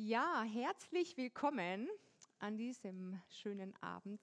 Ja, 0.00 0.44
herzlich 0.44 1.16
willkommen 1.16 1.88
an 2.38 2.56
diesem 2.56 3.20
schönen 3.28 3.74
Abend 3.80 4.20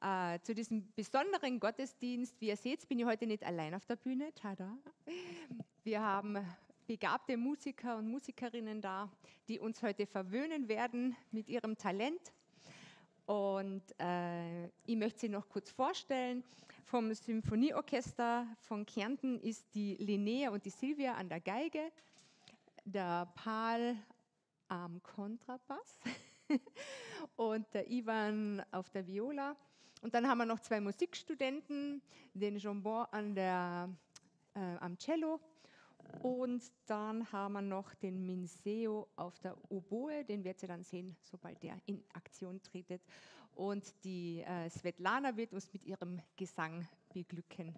äh, 0.00 0.40
zu 0.40 0.54
diesem 0.54 0.90
besonderen 0.94 1.60
Gottesdienst. 1.60 2.40
Wie 2.40 2.48
ihr 2.48 2.56
seht, 2.56 2.88
bin 2.88 2.98
ich 2.98 3.04
heute 3.04 3.26
nicht 3.26 3.44
allein 3.44 3.74
auf 3.74 3.84
der 3.84 3.96
Bühne. 3.96 4.32
Tada. 4.32 4.78
Wir 5.84 6.00
haben 6.00 6.38
begabte 6.86 7.36
Musiker 7.36 7.98
und 7.98 8.08
Musikerinnen 8.08 8.80
da, 8.80 9.12
die 9.46 9.58
uns 9.58 9.82
heute 9.82 10.06
verwöhnen 10.06 10.68
werden 10.68 11.14
mit 11.32 11.50
ihrem 11.50 11.76
Talent. 11.76 12.32
Und 13.26 13.82
äh, 14.00 14.68
ich 14.86 14.96
möchte 14.96 15.20
sie 15.20 15.28
noch 15.28 15.50
kurz 15.50 15.70
vorstellen. 15.70 16.42
Vom 16.86 17.12
Symphonieorchester 17.12 18.46
von 18.62 18.86
Kärnten 18.86 19.38
ist 19.38 19.66
die 19.74 19.96
Linnea 19.96 20.48
und 20.48 20.64
die 20.64 20.70
Silvia 20.70 21.12
an 21.16 21.28
der 21.28 21.40
Geige, 21.40 21.92
der 22.86 23.30
Paul 23.34 23.98
am 24.68 25.02
Kontrabass 25.02 26.00
und 27.36 27.66
der 27.74 27.90
Ivan 27.90 28.62
auf 28.70 28.90
der 28.90 29.06
Viola. 29.06 29.56
Und 30.02 30.14
dann 30.14 30.28
haben 30.28 30.38
wir 30.38 30.46
noch 30.46 30.60
zwei 30.60 30.80
Musikstudenten, 30.80 32.02
den 32.34 32.58
der, 33.34 33.88
äh, 34.54 34.76
am 34.80 34.96
Cello 34.98 35.40
und 36.22 36.62
dann 36.86 37.30
haben 37.30 37.52
wir 37.52 37.62
noch 37.62 37.94
den 37.94 38.26
Minseo 38.26 39.08
auf 39.16 39.38
der 39.38 39.56
Oboe, 39.70 40.24
den 40.24 40.42
werdet 40.42 40.62
ihr 40.62 40.68
dann 40.68 40.82
sehen, 40.82 41.16
sobald 41.22 41.62
der 41.62 41.80
in 41.86 42.02
Aktion 42.12 42.60
tretet. 42.62 43.02
Und 43.54 43.92
die 44.04 44.40
äh, 44.40 44.68
Svetlana 44.68 45.36
wird 45.36 45.52
uns 45.52 45.72
mit 45.72 45.84
ihrem 45.84 46.20
Gesang 46.36 46.86
beglücken, 47.12 47.74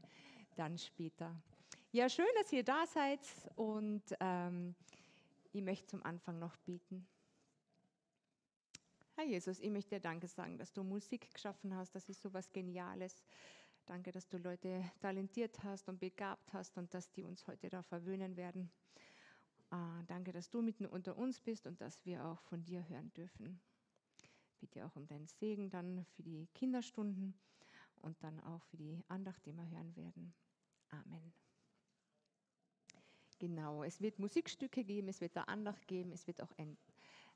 dann 0.57 0.79
später. 0.79 1.35
Ja, 1.93 2.09
schön, 2.09 2.27
dass 2.41 2.53
ihr 2.53 2.65
da 2.65 2.87
seid 2.87 3.21
und 3.57 4.03
ähm, 4.21 4.75
ich 5.53 5.63
möchte 5.63 5.87
zum 5.87 6.03
Anfang 6.03 6.39
noch 6.39 6.57
beten. 6.59 7.07
Herr 9.15 9.25
Jesus, 9.25 9.61
ich 9.61 9.71
möchte 9.71 9.97
dir 9.97 10.01
Danke 10.01 10.29
sagen, 10.29 10.57
dass 10.57 10.73
du 10.73 10.83
Musik 10.83 11.33
geschaffen 11.35 11.75
hast. 11.75 11.95
Das 11.95 12.09
ist 12.09 12.23
so 12.23 12.33
was 12.33 12.51
Geniales. 12.53 13.23
Danke, 13.87 14.13
dass 14.13 14.29
du 14.29 14.39
Leute 14.39 14.83
talentiert 15.01 15.63
hast 15.63 15.89
und 15.89 15.99
begabt 15.99 16.53
hast 16.53 16.77
und 16.79 16.95
dass 16.95 17.11
die 17.11 17.25
uns 17.25 17.47
heute 17.47 17.69
da 17.69 17.83
verwöhnen 17.83 18.37
werden. 18.37 18.71
Ah, 19.71 20.03
danke, 20.07 20.33
dass 20.33 20.49
du 20.49 20.63
mitten 20.63 20.87
unter 20.87 21.17
uns 21.17 21.41
bist 21.41 21.67
und 21.67 21.81
dass 21.81 22.05
wir 22.05 22.25
auch 22.25 22.41
von 22.43 22.65
dir 22.65 22.89
hören 22.89 23.13
dürfen. 23.13 23.61
Bitte 24.59 24.85
auch 24.85 24.97
um 24.97 25.07
deinen 25.07 25.27
Segen 25.27 25.71
dann 25.71 26.05
für 26.17 26.23
die 26.23 26.49
Kinderstunden 26.55 27.35
und 28.03 28.23
dann 28.23 28.41
auch 28.41 28.63
für 28.65 28.77
die 28.77 29.03
Andacht, 29.09 29.45
die 29.47 29.53
wir 29.53 29.69
hören 29.69 29.95
werden. 29.97 30.35
Amen. 30.89 31.33
Genau, 33.41 33.83
es 33.83 34.03
wird 34.03 34.19
Musikstücke 34.19 34.85
geben, 34.85 35.09
es 35.09 35.23
wird 35.23 35.35
da 35.35 35.45
Andacht 35.45 35.89
geben, 35.89 36.13
es 36.13 36.27
wird 36.27 36.43
auch 36.43 36.53
ein, 36.59 36.77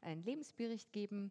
ein 0.02 0.22
Lebensbericht 0.22 0.92
geben. 0.92 1.30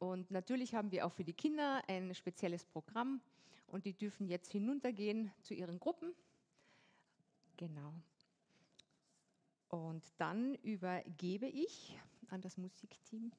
Und 0.00 0.32
natürlich 0.32 0.74
haben 0.74 0.90
wir 0.90 1.06
auch 1.06 1.12
für 1.12 1.22
die 1.22 1.32
Kinder 1.32 1.80
ein 1.86 2.12
spezielles 2.12 2.64
Programm 2.64 3.20
und 3.68 3.84
die 3.84 3.92
dürfen 3.92 4.26
jetzt 4.26 4.50
hinuntergehen 4.50 5.30
zu 5.42 5.54
ihren 5.54 5.78
Gruppen. 5.78 6.12
Genau. 7.56 7.94
Und 9.68 10.02
dann 10.18 10.56
übergebe 10.56 11.46
ich 11.46 11.96
an 12.30 12.40
das 12.40 12.56
Musikteam. 12.56 13.30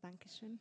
Dankeschön. 0.00 0.60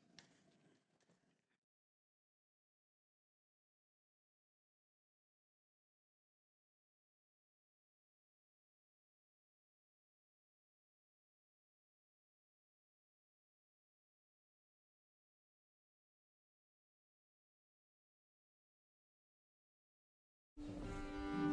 Mm-hmm. 21.16 21.47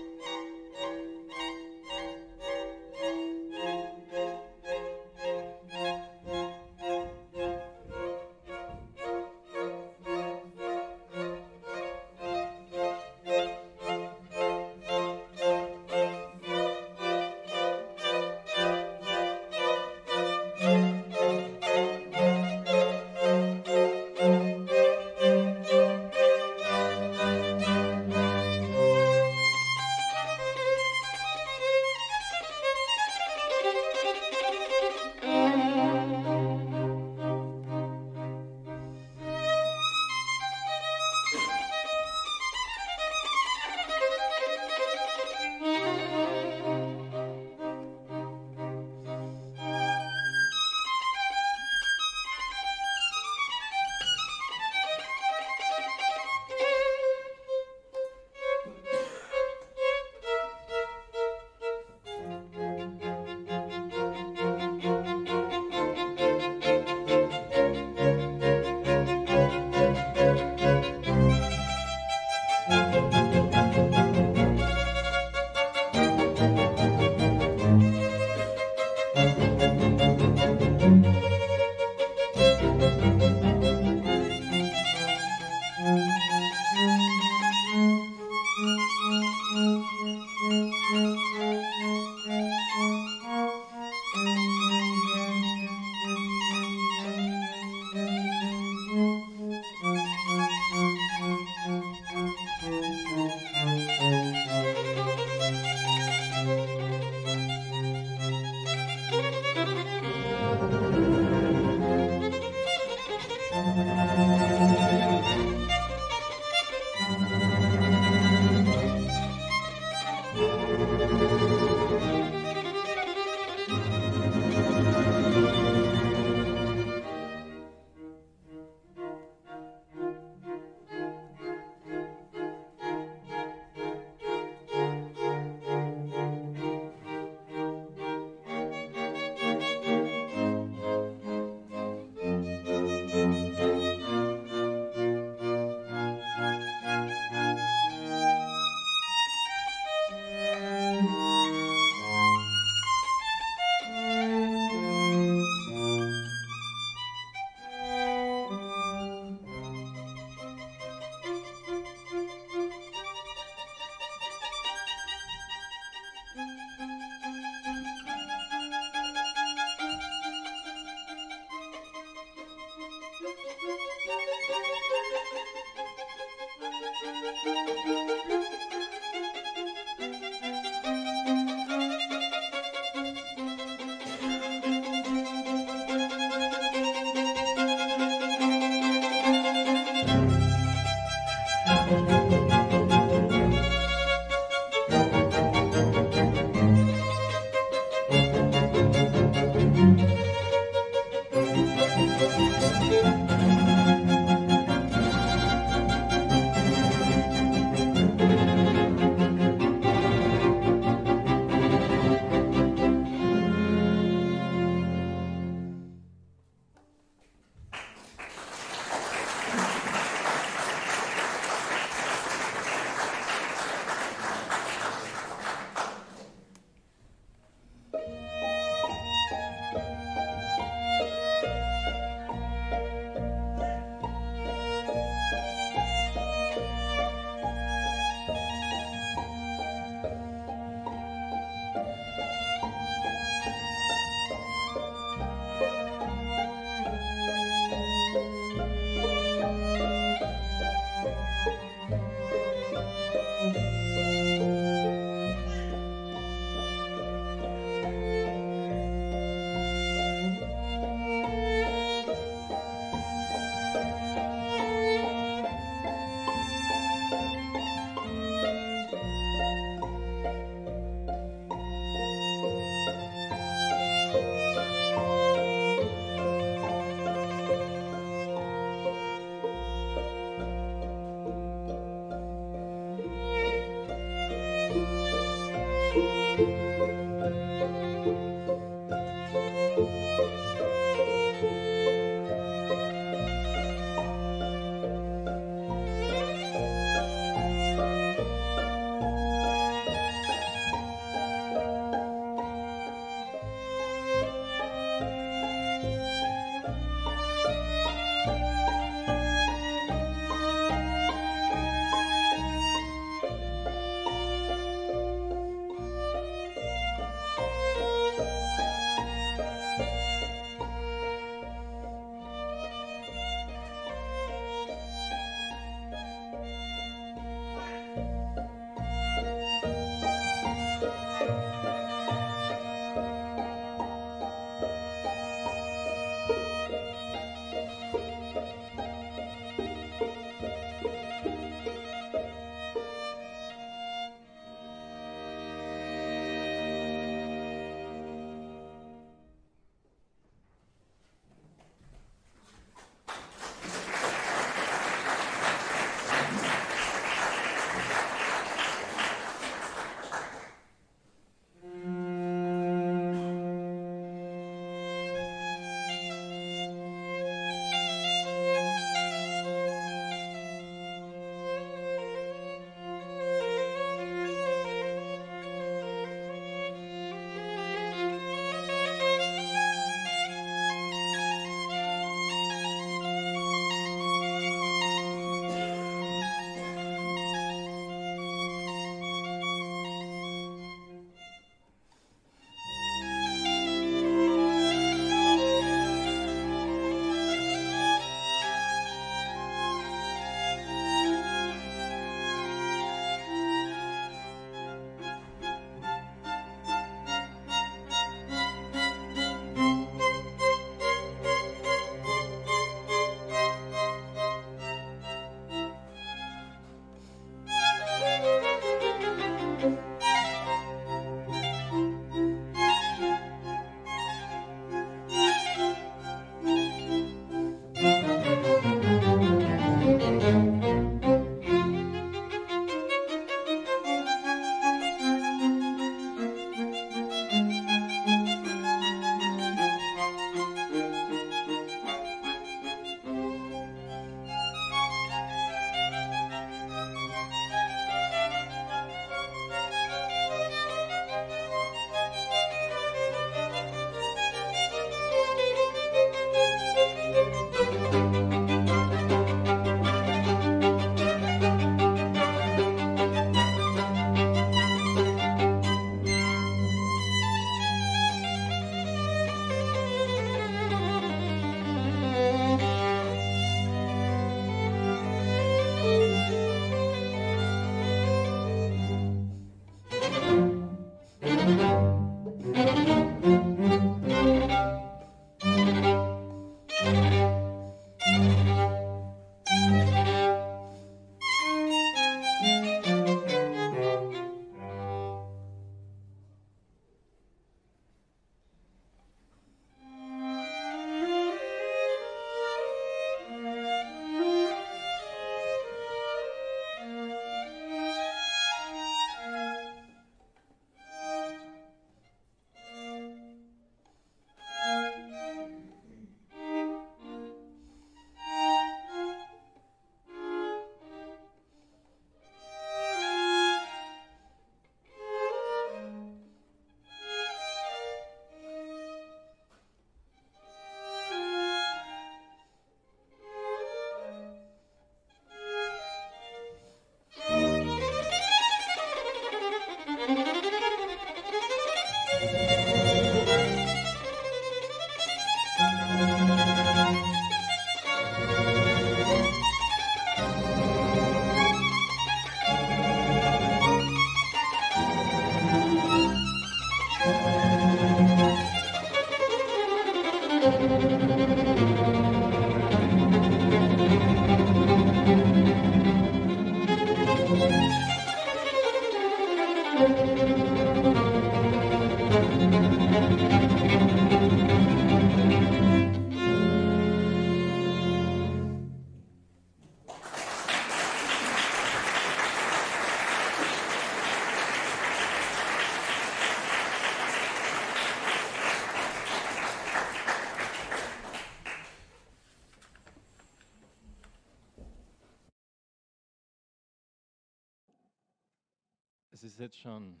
Jetzt 599.42 599.58
schon 599.58 600.00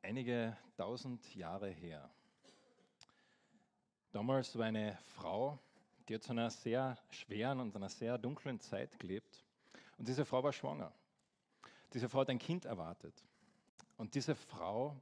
einige 0.00 0.56
tausend 0.74 1.34
Jahre 1.34 1.68
her. 1.68 2.08
Damals 4.12 4.56
war 4.56 4.64
eine 4.64 4.96
Frau, 5.04 5.58
die 6.08 6.14
hat 6.14 6.22
zu 6.22 6.32
einer 6.32 6.48
sehr 6.48 6.96
schweren 7.10 7.60
und 7.60 7.76
einer 7.76 7.90
sehr 7.90 8.16
dunklen 8.16 8.58
Zeit 8.60 8.98
gelebt. 8.98 9.44
Und 9.98 10.08
diese 10.08 10.24
Frau 10.24 10.42
war 10.42 10.54
schwanger. 10.54 10.90
Diese 11.92 12.08
Frau 12.08 12.20
hat 12.20 12.30
ein 12.30 12.38
Kind 12.38 12.64
erwartet. 12.64 13.22
Und 13.98 14.14
diese 14.14 14.34
Frau 14.34 14.96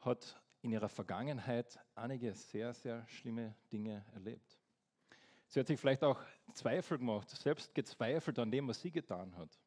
hat 0.00 0.40
in 0.62 0.70
ihrer 0.70 0.88
Vergangenheit 0.88 1.80
einige 1.96 2.32
sehr, 2.32 2.74
sehr 2.74 3.08
schlimme 3.08 3.56
Dinge 3.72 4.04
erlebt. 4.14 4.56
Sie 5.48 5.58
hat 5.58 5.66
sich 5.66 5.80
vielleicht 5.80 6.04
auch 6.04 6.20
Zweifel 6.52 6.98
gemacht, 6.98 7.28
selbst 7.30 7.74
gezweifelt 7.74 8.38
an 8.38 8.52
dem, 8.52 8.68
was 8.68 8.80
sie 8.80 8.92
getan 8.92 9.36
hat. 9.36 9.58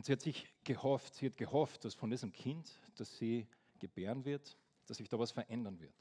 Und 0.00 0.06
sie 0.06 0.12
hat 0.12 0.22
sich 0.22 0.48
gehofft, 0.64 1.14
sie 1.14 1.26
hat 1.26 1.36
gehofft, 1.36 1.84
dass 1.84 1.92
von 1.92 2.08
diesem 2.08 2.32
Kind, 2.32 2.70
das 2.96 3.18
sie 3.18 3.46
gebären 3.80 4.24
wird, 4.24 4.56
dass 4.86 4.96
sich 4.96 5.10
da 5.10 5.18
was 5.18 5.30
verändern 5.30 5.78
wird. 5.78 5.92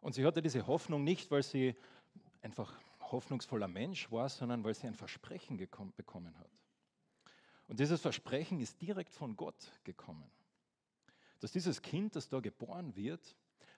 Und 0.00 0.16
sie 0.16 0.24
hatte 0.26 0.42
diese 0.42 0.66
Hoffnung 0.66 1.04
nicht, 1.04 1.30
weil 1.30 1.44
sie 1.44 1.76
einfach 2.42 2.76
hoffnungsvoller 2.98 3.68
Mensch 3.68 4.10
war, 4.10 4.28
sondern 4.28 4.64
weil 4.64 4.74
sie 4.74 4.88
ein 4.88 4.96
Versprechen 4.96 5.56
bekommen 5.56 6.36
hat. 6.36 6.50
Und 7.68 7.78
dieses 7.78 8.00
Versprechen 8.00 8.58
ist 8.58 8.82
direkt 8.82 9.14
von 9.14 9.36
Gott 9.36 9.70
gekommen. 9.84 10.28
Dass 11.38 11.52
dieses 11.52 11.82
Kind, 11.82 12.16
das 12.16 12.28
da 12.28 12.40
geboren 12.40 12.96
wird, 12.96 13.36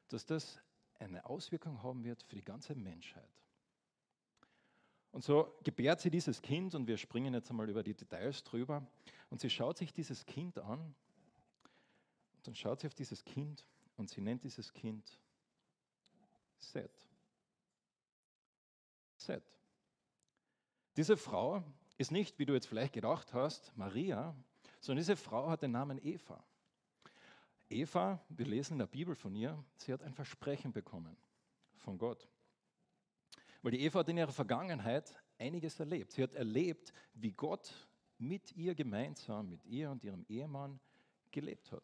dass 0.08 0.25
das 0.25 0.58
eine 1.00 1.26
Auswirkung 1.26 1.82
haben 1.82 2.02
wird 2.02 2.23
für 2.23 2.37
die 2.37 2.44
ganze 2.44 2.75
Menschheit. 2.75 3.28
Und 5.12 5.24
so 5.24 5.56
gebärt 5.64 6.00
sie 6.00 6.10
dieses 6.10 6.42
Kind 6.42 6.74
und 6.74 6.86
wir 6.86 6.96
springen 6.96 7.34
jetzt 7.34 7.50
einmal 7.50 7.68
über 7.68 7.82
die 7.82 7.94
Details 7.94 8.44
drüber. 8.44 8.86
Und 9.30 9.40
sie 9.40 9.50
schaut 9.50 9.78
sich 9.78 9.92
dieses 9.92 10.24
Kind 10.26 10.58
an 10.58 10.80
und 12.36 12.46
dann 12.46 12.54
schaut 12.54 12.80
sie 12.80 12.86
auf 12.86 12.94
dieses 12.94 13.24
Kind 13.24 13.66
und 13.96 14.10
sie 14.10 14.20
nennt 14.20 14.44
dieses 14.44 14.72
Kind 14.72 15.18
Seth. 16.58 17.08
Seth. 19.16 19.42
Diese 20.96 21.16
Frau 21.16 21.62
ist 21.96 22.10
nicht, 22.10 22.38
wie 22.38 22.46
du 22.46 22.54
jetzt 22.54 22.66
vielleicht 22.66 22.92
gedacht 22.92 23.32
hast, 23.32 23.76
Maria, 23.76 24.34
sondern 24.80 25.00
diese 25.00 25.16
Frau 25.16 25.48
hat 25.50 25.62
den 25.62 25.72
Namen 25.72 25.98
Eva. 26.04 26.44
Eva, 27.68 28.20
wir 28.28 28.46
lesen 28.46 28.74
in 28.74 28.78
der 28.78 28.86
Bibel 28.86 29.14
von 29.14 29.34
ihr, 29.34 29.62
sie 29.76 29.92
hat 29.92 30.02
ein 30.02 30.14
Versprechen 30.14 30.72
bekommen 30.72 31.16
von 31.76 31.98
Gott. 31.98 32.28
Weil 33.68 33.76
die 33.76 33.84
Eva 33.84 33.98
hat 33.98 34.08
in 34.08 34.16
ihrer 34.16 34.32
Vergangenheit 34.32 35.14
einiges 35.38 35.78
erlebt. 35.78 36.12
Sie 36.12 36.22
hat 36.22 36.32
erlebt, 36.32 36.90
wie 37.12 37.32
Gott 37.32 37.70
mit 38.16 38.56
ihr 38.56 38.75
gemeinsam, 38.75 39.50
mit 39.50 39.62
ihr 39.66 39.90
und 39.90 40.02
ihrem 40.02 40.25
Ehemann 40.26 40.80
gelebt 41.32 41.70
hat. 41.70 41.82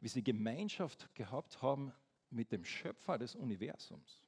Wie 0.00 0.08
sie 0.08 0.22
Gemeinschaft 0.22 1.08
gehabt 1.14 1.62
haben 1.62 1.94
mit 2.28 2.52
dem 2.52 2.62
Schöpfer 2.62 3.16
des 3.16 3.34
Universums. 3.36 4.20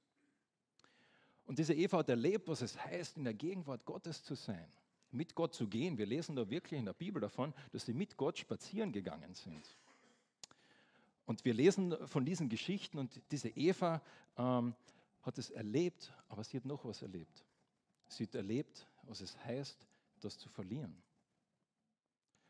Und 1.44 1.58
diese 1.58 1.75
Eva 1.75 1.99
hat 1.99 2.08
erlebt, 2.08 2.49
was 2.49 2.62
es 2.62 2.82
heißt, 2.82 3.18
in 3.18 3.25
der 3.25 3.34
Gegenwart 3.34 3.84
Gottes 3.84 4.25
zu 4.25 4.34
sein, 4.34 4.72
mit 5.10 5.34
Gott 5.34 5.52
zu 5.52 5.68
gehen. 5.68 5.99
Wir 5.99 6.06
lesen 6.06 6.34
da 6.34 6.49
wirklich 6.49 6.78
in 6.78 6.87
der 6.87 6.94
Bibel 6.94 7.20
davon, 7.20 7.52
dass 7.72 7.84
sie 7.84 7.92
mit 7.92 8.16
Gott 8.16 8.38
spazieren 8.38 8.90
gegangen 8.90 9.34
sind. 9.34 9.76
Und 11.26 11.44
wir 11.44 11.52
lesen 11.52 11.94
von 12.08 12.25
diesen 12.25 12.49
Geschichten 12.49 12.96
und 12.96 13.20
diese 13.30 13.50
Eva 13.50 14.00
ähm, 14.38 14.75
hat 15.22 15.38
es 15.38 15.50
erlebt, 15.50 16.12
aber 16.28 16.44
sie 16.44 16.56
hat 16.56 16.64
noch 16.64 16.84
was 16.84 17.02
erlebt. 17.02 17.44
Sie 18.08 18.24
hat 18.24 18.34
erlebt, 18.34 18.86
was 19.02 19.20
es 19.20 19.36
heißt, 19.44 19.86
das 20.20 20.38
zu 20.38 20.48
verlieren. 20.48 21.02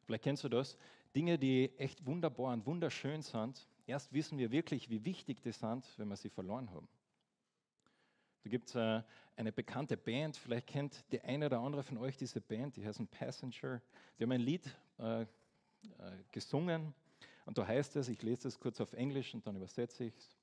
Vielleicht 0.04 0.24
kennst 0.24 0.44
du 0.44 0.48
das. 0.48 0.76
Dinge, 1.14 1.38
die 1.38 1.76
echt 1.78 2.06
wunderbar 2.06 2.52
und 2.52 2.66
wunderschön 2.66 3.22
sind. 3.22 3.68
Erst 3.86 4.12
wissen 4.12 4.38
wir 4.38 4.50
wirklich, 4.50 4.88
wie 4.88 5.04
wichtig 5.04 5.42
die 5.42 5.52
sind, 5.52 5.86
wenn 5.98 6.08
wir 6.08 6.16
sie 6.16 6.30
verloren 6.30 6.70
haben. 6.70 6.88
Da 8.42 8.50
gibt 8.50 8.68
es 8.68 8.74
äh, 8.74 9.02
eine 9.36 9.52
bekannte 9.52 9.96
Band, 9.96 10.36
vielleicht 10.36 10.66
kennt 10.66 11.04
der 11.12 11.24
eine 11.24 11.46
oder 11.46 11.60
andere 11.60 11.82
von 11.82 11.98
euch 11.98 12.16
diese 12.16 12.40
Band, 12.40 12.76
die 12.76 12.86
heißt 12.86 13.10
Passenger. 13.10 13.82
Die 14.18 14.22
haben 14.22 14.32
ein 14.32 14.40
Lied 14.40 14.64
äh, 14.98 15.22
äh, 15.22 15.26
gesungen 16.30 16.94
und 17.44 17.58
da 17.58 17.66
heißt 17.66 17.96
es, 17.96 18.08
ich 18.08 18.22
lese 18.22 18.48
es 18.48 18.58
kurz 18.58 18.80
auf 18.80 18.92
Englisch 18.92 19.34
und 19.34 19.46
dann 19.46 19.56
übersetze 19.56 20.04
ich 20.04 20.16
es. 20.16 20.39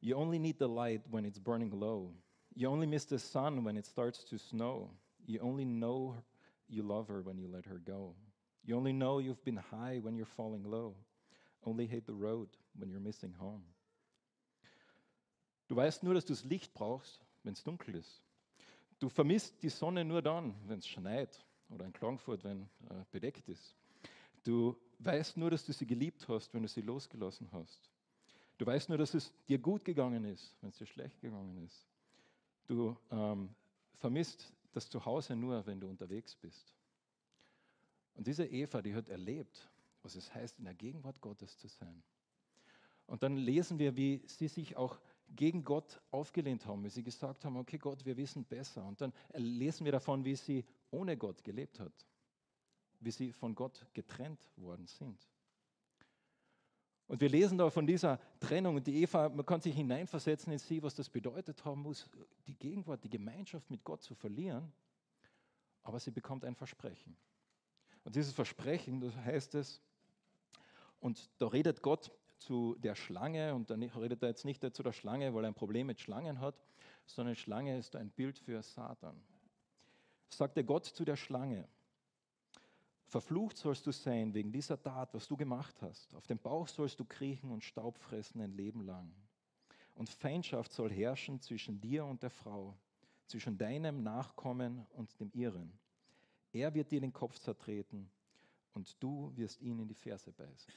You 0.00 0.16
only 0.16 0.38
need 0.38 0.58
the 0.58 0.68
light 0.68 1.02
when 1.10 1.24
it's 1.24 1.38
burning 1.38 1.70
low. 1.70 2.10
You 2.54 2.68
only 2.68 2.86
miss 2.86 3.04
the 3.04 3.18
sun 3.18 3.64
when 3.64 3.76
it 3.76 3.86
starts 3.86 4.24
to 4.24 4.38
snow. 4.38 4.90
You 5.26 5.40
only 5.40 5.64
know 5.64 6.14
you 6.68 6.82
love 6.82 7.08
her 7.08 7.22
when 7.22 7.38
you 7.38 7.48
let 7.48 7.66
her 7.66 7.78
go. 7.78 8.14
You 8.64 8.76
only 8.76 8.92
know 8.92 9.18
you've 9.18 9.44
been 9.44 9.56
high 9.56 10.00
when 10.02 10.16
you're 10.16 10.26
falling 10.26 10.64
low. 10.64 10.94
Only 11.64 11.86
hate 11.86 12.06
the 12.06 12.14
road 12.14 12.48
when 12.78 12.90
you're 12.90 13.00
missing 13.00 13.32
home. 13.38 13.62
Du 15.68 15.74
weißt 15.74 16.02
nur, 16.04 16.14
dass 16.14 16.24
du 16.24 16.32
das 16.32 16.44
Licht 16.44 16.72
brauchst, 16.74 17.26
wenn 17.42 17.52
es 17.54 17.62
dunkel 17.64 17.96
ist. 17.96 18.22
Du 18.98 19.08
vermisst 19.08 19.62
die 19.62 19.68
Sonne 19.68 20.04
nur 20.04 20.22
dann, 20.22 20.54
wenn 20.66 20.78
es 20.78 20.86
schneit 20.86 21.44
oder 21.70 21.84
in 21.84 21.92
Klagenfurt, 21.92 22.44
wenn 22.44 22.62
äh, 22.88 23.04
bedeckt 23.10 23.48
ist. 23.48 23.76
Du 24.44 24.76
weißt 25.00 25.36
nur, 25.36 25.50
dass 25.50 25.64
du 25.64 25.72
sie 25.72 25.86
geliebt 25.86 26.26
hast, 26.28 26.54
wenn 26.54 26.62
du 26.62 26.68
sie 26.68 26.82
losgelassen 26.82 27.48
hast. 27.52 27.90
Du 28.58 28.64
weißt 28.64 28.88
nur, 28.88 28.98
dass 28.98 29.14
es 29.14 29.32
dir 29.48 29.58
gut 29.58 29.84
gegangen 29.84 30.24
ist, 30.24 30.56
wenn 30.60 30.70
es 30.70 30.78
dir 30.78 30.86
schlecht 30.86 31.20
gegangen 31.20 31.62
ist. 31.64 31.86
Du 32.66 32.96
ähm, 33.10 33.50
vermisst 33.94 34.52
das 34.72 34.88
Zuhause 34.88 35.36
nur, 35.36 35.66
wenn 35.66 35.80
du 35.80 35.88
unterwegs 35.88 36.34
bist. 36.34 36.72
Und 38.14 38.26
diese 38.26 38.46
Eva, 38.46 38.80
die 38.80 38.94
hat 38.94 39.08
erlebt, 39.08 39.68
was 40.02 40.16
es 40.16 40.34
heißt, 40.34 40.58
in 40.58 40.64
der 40.64 40.74
Gegenwart 40.74 41.20
Gottes 41.20 41.58
zu 41.58 41.68
sein. 41.68 42.02
Und 43.06 43.22
dann 43.22 43.36
lesen 43.36 43.78
wir, 43.78 43.96
wie 43.96 44.22
sie 44.26 44.48
sich 44.48 44.76
auch 44.76 44.98
gegen 45.34 45.64
Gott 45.64 46.00
aufgelehnt 46.10 46.66
haben, 46.66 46.84
wie 46.84 46.88
sie 46.88 47.02
gesagt 47.02 47.44
haben, 47.44 47.56
okay 47.56 47.78
Gott, 47.78 48.04
wir 48.04 48.16
wissen 48.16 48.44
besser. 48.44 48.84
Und 48.84 49.00
dann 49.00 49.12
lesen 49.34 49.84
wir 49.84 49.92
davon, 49.92 50.24
wie 50.24 50.36
sie 50.36 50.64
ohne 50.90 51.16
Gott 51.16 51.44
gelebt 51.44 51.78
hat, 51.78 51.92
wie 53.00 53.10
sie 53.10 53.32
von 53.32 53.54
Gott 53.54 53.86
getrennt 53.92 54.40
worden 54.56 54.86
sind. 54.86 55.18
Und 57.08 57.20
wir 57.20 57.28
lesen 57.28 57.56
da 57.56 57.70
von 57.70 57.86
dieser 57.86 58.18
Trennung 58.40 58.76
und 58.76 58.86
die 58.86 59.02
Eva, 59.02 59.28
man 59.28 59.46
kann 59.46 59.60
sich 59.60 59.76
hineinversetzen 59.76 60.52
in 60.52 60.58
sie, 60.58 60.82
was 60.82 60.94
das 60.94 61.08
bedeutet 61.08 61.64
haben 61.64 61.82
muss, 61.82 62.08
die 62.46 62.56
Gegenwart, 62.56 63.04
die 63.04 63.10
Gemeinschaft 63.10 63.70
mit 63.70 63.84
Gott 63.84 64.02
zu 64.02 64.14
verlieren. 64.14 64.72
Aber 65.82 66.00
sie 66.00 66.10
bekommt 66.10 66.44
ein 66.44 66.56
Versprechen. 66.56 67.16
Und 68.02 68.16
dieses 68.16 68.32
Versprechen, 68.32 69.00
das 69.00 69.14
heißt 69.16 69.54
es, 69.54 69.80
und 70.98 71.30
da 71.38 71.46
redet 71.46 71.82
Gott 71.82 72.10
zu 72.38 72.74
der 72.78 72.96
Schlange, 72.96 73.54
und 73.54 73.70
dann 73.70 73.82
redet 73.82 74.22
er 74.22 74.30
jetzt 74.30 74.44
nicht 74.44 74.62
zu 74.74 74.82
der 74.82 74.92
Schlange, 74.92 75.32
weil 75.32 75.44
er 75.44 75.48
ein 75.48 75.54
Problem 75.54 75.86
mit 75.86 76.00
Schlangen 76.00 76.40
hat, 76.40 76.60
sondern 77.06 77.36
Schlange 77.36 77.78
ist 77.78 77.94
ein 77.94 78.10
Bild 78.10 78.38
für 78.38 78.62
Satan. 78.62 79.20
Sagte 80.28 80.64
Gott 80.64 80.86
zu 80.86 81.04
der 81.04 81.16
Schlange, 81.16 81.68
Verflucht 83.06 83.56
sollst 83.56 83.86
du 83.86 83.92
sein 83.92 84.34
wegen 84.34 84.50
dieser 84.50 84.80
Tat, 84.82 85.14
was 85.14 85.28
du 85.28 85.36
gemacht 85.36 85.80
hast. 85.80 86.12
Auf 86.14 86.26
dem 86.26 86.38
Bauch 86.38 86.66
sollst 86.66 86.98
du 86.98 87.04
kriechen 87.04 87.52
und 87.52 87.62
Staub 87.62 87.96
fressen 87.98 88.40
ein 88.40 88.52
Leben 88.52 88.84
lang. 88.84 89.12
Und 89.94 90.10
Feindschaft 90.10 90.72
soll 90.72 90.90
herrschen 90.90 91.40
zwischen 91.40 91.80
dir 91.80 92.04
und 92.04 92.22
der 92.22 92.30
Frau, 92.30 92.76
zwischen 93.26 93.56
deinem 93.56 94.02
Nachkommen 94.02 94.84
und 94.94 95.18
dem 95.20 95.30
ihren. 95.32 95.72
Er 96.52 96.74
wird 96.74 96.90
dir 96.90 97.00
den 97.00 97.12
Kopf 97.12 97.38
zertreten 97.38 98.10
und 98.74 99.00
du 99.00 99.32
wirst 99.36 99.62
ihn 99.62 99.78
in 99.78 99.88
die 99.88 99.94
Ferse 99.94 100.32
beißen. 100.32 100.72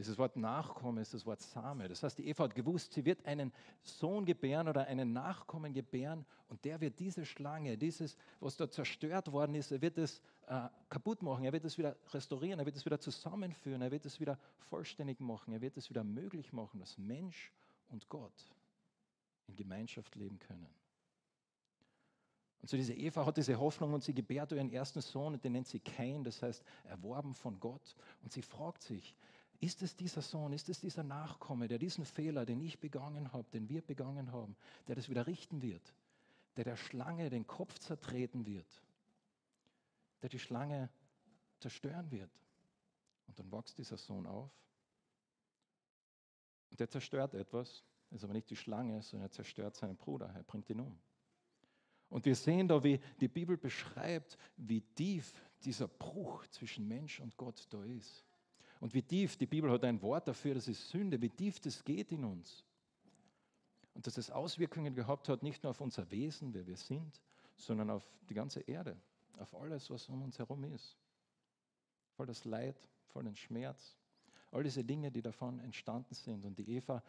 Dieses 0.00 0.16
Wort 0.16 0.34
Nachkomme 0.34 1.02
ist 1.02 1.12
das 1.12 1.26
Wort 1.26 1.42
Same. 1.42 1.86
Das 1.86 2.02
heißt, 2.02 2.16
die 2.16 2.26
Eva 2.26 2.44
hat 2.44 2.54
gewusst, 2.54 2.94
sie 2.94 3.04
wird 3.04 3.26
einen 3.26 3.52
Sohn 3.82 4.24
gebären 4.24 4.66
oder 4.66 4.86
einen 4.86 5.12
Nachkommen 5.12 5.74
gebären 5.74 6.24
und 6.48 6.64
der 6.64 6.80
wird 6.80 6.98
diese 6.98 7.26
Schlange, 7.26 7.76
dieses, 7.76 8.16
was 8.40 8.56
da 8.56 8.70
zerstört 8.70 9.30
worden 9.30 9.54
ist, 9.54 9.70
er 9.72 9.82
wird 9.82 9.98
es 9.98 10.22
äh, 10.46 10.68
kaputt 10.88 11.20
machen, 11.20 11.44
er 11.44 11.52
wird 11.52 11.66
es 11.66 11.76
wieder 11.76 11.98
restaurieren, 12.14 12.58
er 12.60 12.64
wird 12.64 12.76
es 12.76 12.86
wieder 12.86 12.98
zusammenführen, 12.98 13.82
er 13.82 13.90
wird 13.90 14.06
es 14.06 14.18
wieder 14.18 14.38
vollständig 14.70 15.20
machen, 15.20 15.52
er 15.52 15.60
wird 15.60 15.76
es 15.76 15.90
wieder 15.90 16.02
möglich 16.02 16.50
machen, 16.54 16.80
dass 16.80 16.96
Mensch 16.96 17.52
und 17.88 18.08
Gott 18.08 18.54
in 19.48 19.56
Gemeinschaft 19.56 20.16
leben 20.16 20.38
können. 20.38 20.74
Und 22.62 22.70
so 22.70 22.78
diese 22.78 22.94
Eva 22.94 23.26
hat 23.26 23.36
diese 23.36 23.58
Hoffnung 23.60 23.92
und 23.92 24.02
sie 24.02 24.14
gebärt 24.14 24.52
ihren 24.52 24.70
ersten 24.70 25.02
Sohn 25.02 25.34
und 25.34 25.44
den 25.44 25.52
nennt 25.52 25.66
sie 25.66 25.80
Kain, 25.80 26.24
das 26.24 26.40
heißt 26.40 26.64
erworben 26.84 27.34
von 27.34 27.60
Gott. 27.60 27.94
Und 28.22 28.32
sie 28.32 28.42
fragt 28.42 28.82
sich, 28.82 29.14
ist 29.60 29.82
es 29.82 29.94
dieser 29.94 30.22
Sohn, 30.22 30.52
ist 30.52 30.68
es 30.68 30.80
dieser 30.80 31.02
Nachkomme, 31.02 31.68
der 31.68 31.78
diesen 31.78 32.04
Fehler, 32.04 32.46
den 32.46 32.60
ich 32.60 32.80
begangen 32.80 33.32
habe, 33.32 33.48
den 33.50 33.68
wir 33.68 33.82
begangen 33.82 34.32
haben, 34.32 34.56
der 34.88 34.96
das 34.96 35.08
wieder 35.08 35.26
richten 35.26 35.60
wird, 35.60 35.94
der 36.56 36.64
der 36.64 36.76
Schlange 36.76 37.28
den 37.28 37.46
Kopf 37.46 37.78
zertreten 37.78 38.46
wird, 38.46 38.82
der 40.22 40.30
die 40.30 40.38
Schlange 40.38 40.88
zerstören 41.58 42.10
wird? 42.10 42.30
Und 43.26 43.38
dann 43.38 43.52
wächst 43.52 43.78
dieser 43.78 43.98
Sohn 43.98 44.26
auf 44.26 44.50
und 46.70 46.80
der 46.80 46.88
zerstört 46.88 47.34
etwas, 47.34 47.84
ist 48.10 48.24
aber 48.24 48.32
nicht 48.32 48.50
die 48.50 48.56
Schlange, 48.56 49.02
sondern 49.02 49.28
er 49.28 49.32
zerstört 49.32 49.76
seinen 49.76 49.96
Bruder, 49.96 50.26
er 50.34 50.42
bringt 50.42 50.70
ihn 50.70 50.80
um. 50.80 50.98
Und 52.08 52.24
wir 52.24 52.34
sehen 52.34 52.66
da, 52.66 52.82
wie 52.82 52.98
die 53.20 53.28
Bibel 53.28 53.56
beschreibt, 53.56 54.36
wie 54.56 54.80
tief 54.80 55.32
dieser 55.62 55.86
Bruch 55.86 56.46
zwischen 56.48 56.88
Mensch 56.88 57.20
und 57.20 57.36
Gott 57.36 57.66
da 57.70 57.84
ist. 57.84 58.24
Und 58.80 58.94
wie 58.94 59.02
tief, 59.02 59.36
die 59.36 59.46
Bibel 59.46 59.70
hat 59.70 59.84
ein 59.84 60.00
Wort 60.00 60.26
dafür, 60.26 60.54
das 60.54 60.66
ist 60.66 60.88
Sünde, 60.88 61.20
wie 61.20 61.28
tief 61.28 61.60
das 61.60 61.84
geht 61.84 62.10
in 62.12 62.24
uns. 62.24 62.64
Und 63.94 64.06
dass 64.06 64.16
es 64.16 64.30
Auswirkungen 64.30 64.94
gehabt 64.94 65.28
hat, 65.28 65.42
nicht 65.42 65.62
nur 65.62 65.70
auf 65.70 65.80
unser 65.80 66.10
Wesen, 66.10 66.54
wer 66.54 66.66
wir 66.66 66.76
sind, 66.76 67.20
sondern 67.56 67.90
auf 67.90 68.04
die 68.28 68.34
ganze 68.34 68.60
Erde, 68.60 68.96
auf 69.38 69.54
alles, 69.54 69.90
was 69.90 70.08
um 70.08 70.22
uns 70.22 70.38
herum 70.38 70.64
ist. 70.64 70.96
Voll 72.16 72.26
das 72.26 72.44
Leid, 72.44 72.76
voll 73.08 73.24
den 73.24 73.36
Schmerz, 73.36 73.96
all 74.50 74.62
diese 74.62 74.82
Dinge, 74.82 75.10
die 75.10 75.22
davon 75.22 75.60
entstanden 75.60 76.14
sind. 76.14 76.46
Und 76.46 76.58
die 76.58 76.70
Eva 76.70 77.02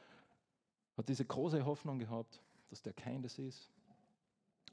hat 0.98 1.08
diese 1.08 1.24
große 1.24 1.64
Hoffnung 1.66 2.00
gehabt, 2.00 2.42
dass 2.70 2.82
der 2.82 2.94
Kein 2.94 3.22
das 3.22 3.40
ist, 3.40 3.70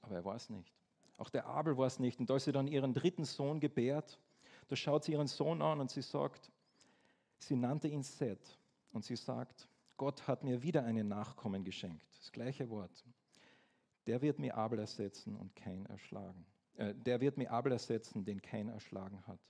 aber 0.02 0.16
er 0.16 0.24
war 0.24 0.36
es 0.36 0.50
nicht. 0.50 0.74
Auch 1.16 1.30
der 1.30 1.46
Abel 1.46 1.76
war 1.76 1.86
es 1.86 1.98
nicht. 1.98 2.18
Und 2.18 2.30
als 2.30 2.44
sie 2.44 2.52
dann 2.52 2.66
ihren 2.66 2.94
dritten 2.94 3.24
Sohn 3.24 3.60
gebärt, 3.60 4.18
da 4.68 4.76
schaut 4.76 5.04
sie 5.04 5.12
ihren 5.12 5.26
Sohn 5.26 5.62
an 5.62 5.80
und 5.80 5.90
sie 5.90 6.02
sagt, 6.02 6.50
sie 7.38 7.56
nannte 7.56 7.88
ihn 7.88 8.02
Seth. 8.02 8.58
Und 8.92 9.04
sie 9.04 9.16
sagt, 9.16 9.68
Gott 9.96 10.26
hat 10.26 10.44
mir 10.44 10.62
wieder 10.62 10.84
einen 10.84 11.08
Nachkommen 11.08 11.64
geschenkt. 11.64 12.06
Das 12.18 12.32
gleiche 12.32 12.70
Wort. 12.70 13.04
Der 14.06 14.22
wird 14.22 14.38
mir 14.38 14.56
Abel 14.56 14.78
ersetzen 14.78 15.36
und 15.36 15.54
kein 15.54 15.84
erschlagen. 15.86 16.46
Äh, 16.76 16.94
der 16.94 17.20
wird 17.20 17.36
mir 17.36 17.50
Abel 17.50 17.72
ersetzen, 17.72 18.24
den 18.24 18.40
kein 18.40 18.68
erschlagen 18.68 19.26
hat. 19.26 19.40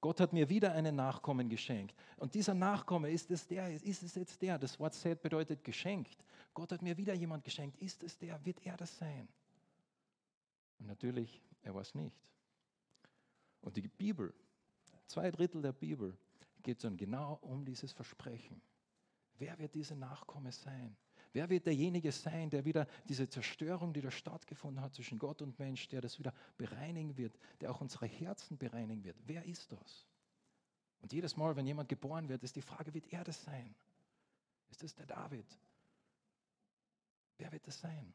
Gott 0.00 0.20
hat 0.20 0.32
mir 0.32 0.48
wieder 0.48 0.72
einen 0.72 0.94
Nachkommen 0.94 1.48
geschenkt. 1.48 1.94
Und 2.16 2.34
dieser 2.34 2.54
Nachkomme, 2.54 3.10
ist 3.10 3.30
es 3.30 3.46
der? 3.46 3.70
Ist 3.70 4.02
es 4.02 4.14
jetzt 4.14 4.40
der? 4.42 4.58
Das 4.58 4.78
Wort 4.78 4.94
Seth 4.94 5.22
bedeutet 5.22 5.64
geschenkt. 5.64 6.24
Gott 6.54 6.70
hat 6.70 6.82
mir 6.82 6.96
wieder 6.96 7.14
jemand 7.14 7.44
geschenkt. 7.44 7.76
Ist 7.78 8.02
es 8.04 8.16
der? 8.18 8.44
Wird 8.44 8.64
er 8.64 8.76
das 8.76 8.96
sein? 8.96 9.28
Und 10.78 10.86
natürlich, 10.86 11.42
er 11.62 11.74
war 11.74 11.82
es 11.82 11.94
nicht. 11.94 12.16
Und 13.60 13.76
die 13.76 13.88
Bibel, 13.88 14.32
zwei 15.06 15.30
Drittel 15.30 15.62
der 15.62 15.72
Bibel, 15.72 16.16
geht 16.62 16.82
dann 16.84 16.96
genau 16.96 17.38
um 17.42 17.64
dieses 17.64 17.92
Versprechen. 17.92 18.60
Wer 19.38 19.58
wird 19.58 19.74
diese 19.74 19.94
Nachkomme 19.94 20.52
sein? 20.52 20.96
Wer 21.32 21.48
wird 21.50 21.66
derjenige 21.66 22.10
sein, 22.10 22.50
der 22.50 22.64
wieder 22.64 22.86
diese 23.08 23.28
Zerstörung, 23.28 23.92
die 23.92 24.00
da 24.00 24.10
stattgefunden 24.10 24.82
hat 24.82 24.94
zwischen 24.94 25.18
Gott 25.18 25.42
und 25.42 25.58
Mensch, 25.58 25.88
der 25.88 26.00
das 26.00 26.18
wieder 26.18 26.32
bereinigen 26.56 27.16
wird, 27.16 27.38
der 27.60 27.70
auch 27.70 27.80
unsere 27.80 28.06
Herzen 28.06 28.56
bereinigen 28.56 29.04
wird? 29.04 29.16
Wer 29.26 29.44
ist 29.44 29.70
das? 29.72 30.06
Und 31.00 31.12
jedes 31.12 31.36
Mal, 31.36 31.54
wenn 31.54 31.66
jemand 31.66 31.88
geboren 31.88 32.28
wird, 32.28 32.42
ist 32.42 32.56
die 32.56 32.62
Frage, 32.62 32.92
wird 32.92 33.12
er 33.12 33.22
das 33.24 33.42
sein? 33.44 33.74
Ist 34.70 34.82
das 34.82 34.94
der 34.94 35.06
David? 35.06 35.46
Wer 37.36 37.52
wird 37.52 37.66
das 37.66 37.78
sein? 37.78 38.12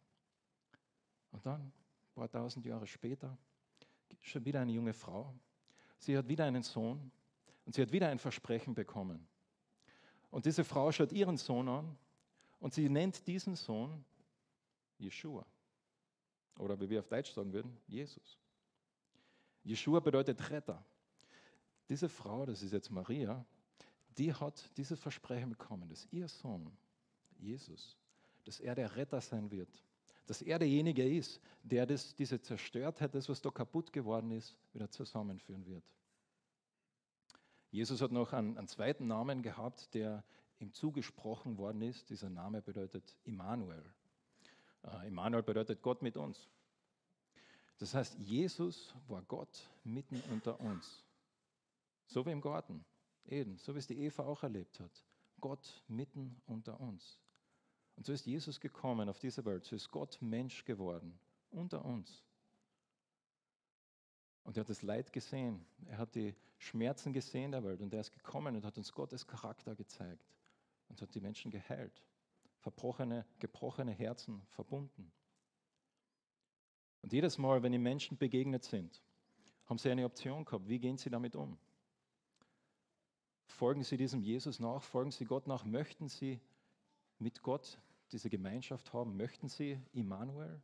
Und 1.32 1.46
dann 1.46 1.62
ein 1.62 1.74
paar 2.14 2.30
tausend 2.30 2.66
Jahre 2.66 2.86
später, 2.86 3.38
schon 4.22 4.44
wieder 4.46 4.60
eine 4.60 4.72
junge 4.72 4.94
Frau. 4.94 5.34
Sie 5.98 6.18
hat 6.18 6.28
wieder 6.28 6.46
einen 6.46 6.64
Sohn 6.64 7.12
und 7.65 7.76
sie 7.76 7.82
hat 7.82 7.91
wieder 7.91 8.10
ein 8.10 8.19
Versprechen 8.19 8.73
bekommen. 8.73 9.26
Und 10.32 10.45
diese 10.45 10.63
Frau 10.63 10.91
schaut 10.91 11.12
ihren 11.12 11.38
Sohn 11.38 11.67
an 11.69 11.97
und 12.60 12.73
sie 12.73 12.89
nennt 12.89 13.26
diesen 13.28 13.56
Sohn 13.56 14.04
Jeshua. 14.97 15.45
Oder 16.60 16.80
wie 16.80 16.89
wir 16.89 16.99
auf 16.99 17.08
Deutsch 17.08 17.32
sagen 17.32 17.52
würden, 17.52 17.78
Jesus. 17.88 18.38
Jeshua 19.63 19.99
bedeutet 19.99 20.49
Retter. 20.49 20.84
Diese 21.89 22.10
Frau, 22.10 22.45
das 22.45 22.62
ist 22.62 22.73
jetzt 22.73 22.89
Maria, 22.89 23.45
die 24.17 24.34
hat 24.34 24.69
dieses 24.78 24.99
Versprechen 24.99 25.49
bekommen, 25.49 25.89
dass 25.89 26.08
ihr 26.12 26.28
Sohn, 26.28 26.71
Jesus, 27.39 27.97
dass 28.45 28.60
er 28.60 28.76
der 28.76 28.95
Retter 28.95 29.19
sein 29.21 29.49
wird 29.52 29.84
dass 30.26 30.41
er 30.41 30.60
derjenige 30.60 31.08
ist, 31.08 31.41
der 31.63 31.86
das, 31.86 32.15
diese 32.15 32.39
Zerstörtheit, 32.41 33.13
das, 33.13 33.28
was 33.30 33.41
da 33.41 33.49
kaputt 33.49 33.91
geworden 33.91 34.32
ist, 34.32 34.56
wieder 34.73 34.89
zusammenführen 34.89 35.65
wird. 35.65 35.84
Jesus 37.74 38.04
hat 38.04 38.12
noch 38.12 38.34
einen, 38.34 38.56
einen 38.56 38.68
zweiten 38.68 39.08
Namen 39.08 39.42
gehabt, 39.42 39.96
der 39.96 40.24
ihm 40.60 40.72
zugesprochen 40.74 41.58
worden 41.58 41.82
ist. 41.82 42.08
Dieser 42.12 42.30
Name 42.30 42.62
bedeutet 42.62 43.18
Immanuel. 43.24 43.84
Uh, 44.84 45.08
Immanuel 45.08 45.42
bedeutet 45.42 45.82
Gott 45.82 46.04
mit 46.04 46.16
uns. 46.16 46.48
Das 47.80 47.96
heißt, 47.96 48.20
Jesus 48.20 48.94
war 49.08 49.24
Gott 49.24 49.68
mitten 49.84 50.22
unter 50.30 50.60
uns. 50.60 51.04
So 52.06 52.24
wie 52.28 52.32
im 52.32 52.42
Garten, 52.42 52.86
Eden, 53.26 53.58
so 53.58 53.74
wie 53.74 53.80
es 53.80 53.88
die 53.88 53.98
Eva 53.98 54.24
auch 54.24 54.44
erlebt 54.44 54.80
hat. 54.80 55.04
Gott 55.42 55.84
mitten 55.88 56.40
unter 56.46 56.80
uns. 56.80 57.18
Und 57.96 58.06
so 58.06 58.14
ist 58.14 58.28
Jesus 58.28 58.60
gekommen 58.60 59.10
auf 59.10 59.18
diese 59.18 59.44
Welt, 59.46 59.66
so 59.66 59.76
ist 59.76 59.90
Gott 59.90 60.22
Mensch 60.22 60.64
geworden, 60.64 61.18
unter 61.50 61.84
uns. 61.84 62.22
Und 64.44 64.58
er 64.58 64.62
hat 64.62 64.70
das 64.70 64.84
Leid 64.84 65.12
gesehen, 65.12 65.66
er 65.88 65.98
hat 65.98 66.14
die 66.14 66.36
Schmerzen 66.63 67.13
gesehen 67.13 67.52
der 67.52 67.63
Welt 67.63 67.82
und 67.82 67.93
er 67.93 68.02
ist 68.02 68.12
gekommen 68.12 68.56
und 68.56 68.65
hat 68.65 68.78
uns 68.78 68.91
Gottes 68.91 69.28
Charakter 69.28 69.76
gezeigt 69.76 70.34
und 70.89 71.02
hat 71.02 71.13
die 71.13 71.21
Menschen 71.21 71.52
geheilt, 71.52 72.04
verbrochene, 72.60 73.26
gebrochene 73.39 73.91
Herzen 73.91 74.41
verbunden. 74.47 75.12
Und 77.02 77.12
jedes 77.12 77.38
Mal, 77.38 77.62
wenn 77.63 77.73
ihm 77.73 77.84
Menschen 77.84 78.17
begegnet 78.17 78.63
sind, 78.63 79.04
haben 79.65 79.78
sie 79.78 79.91
eine 79.91 80.06
Option 80.06 80.45
gehabt. 80.45 80.67
Wie 80.67 80.80
gehen 80.80 80.97
sie 80.97 81.10
damit 81.10 81.36
um? 81.36 81.58
Folgen 83.45 83.84
sie 83.84 83.97
diesem 83.97 84.21
Jesus 84.21 84.60
nach? 84.60 84.82
Folgen 84.82 85.12
sie 85.12 85.26
Gott 85.26 85.47
nach? 85.47 85.65
Möchten 85.65 86.08
sie 86.08 86.39
mit 87.19 87.41
Gott 87.41 87.78
diese 88.12 88.30
Gemeinschaft 88.30 88.93
haben? 88.93 89.17
Möchten 89.17 89.49
Sie 89.49 89.80
Immanuel? 89.91 90.62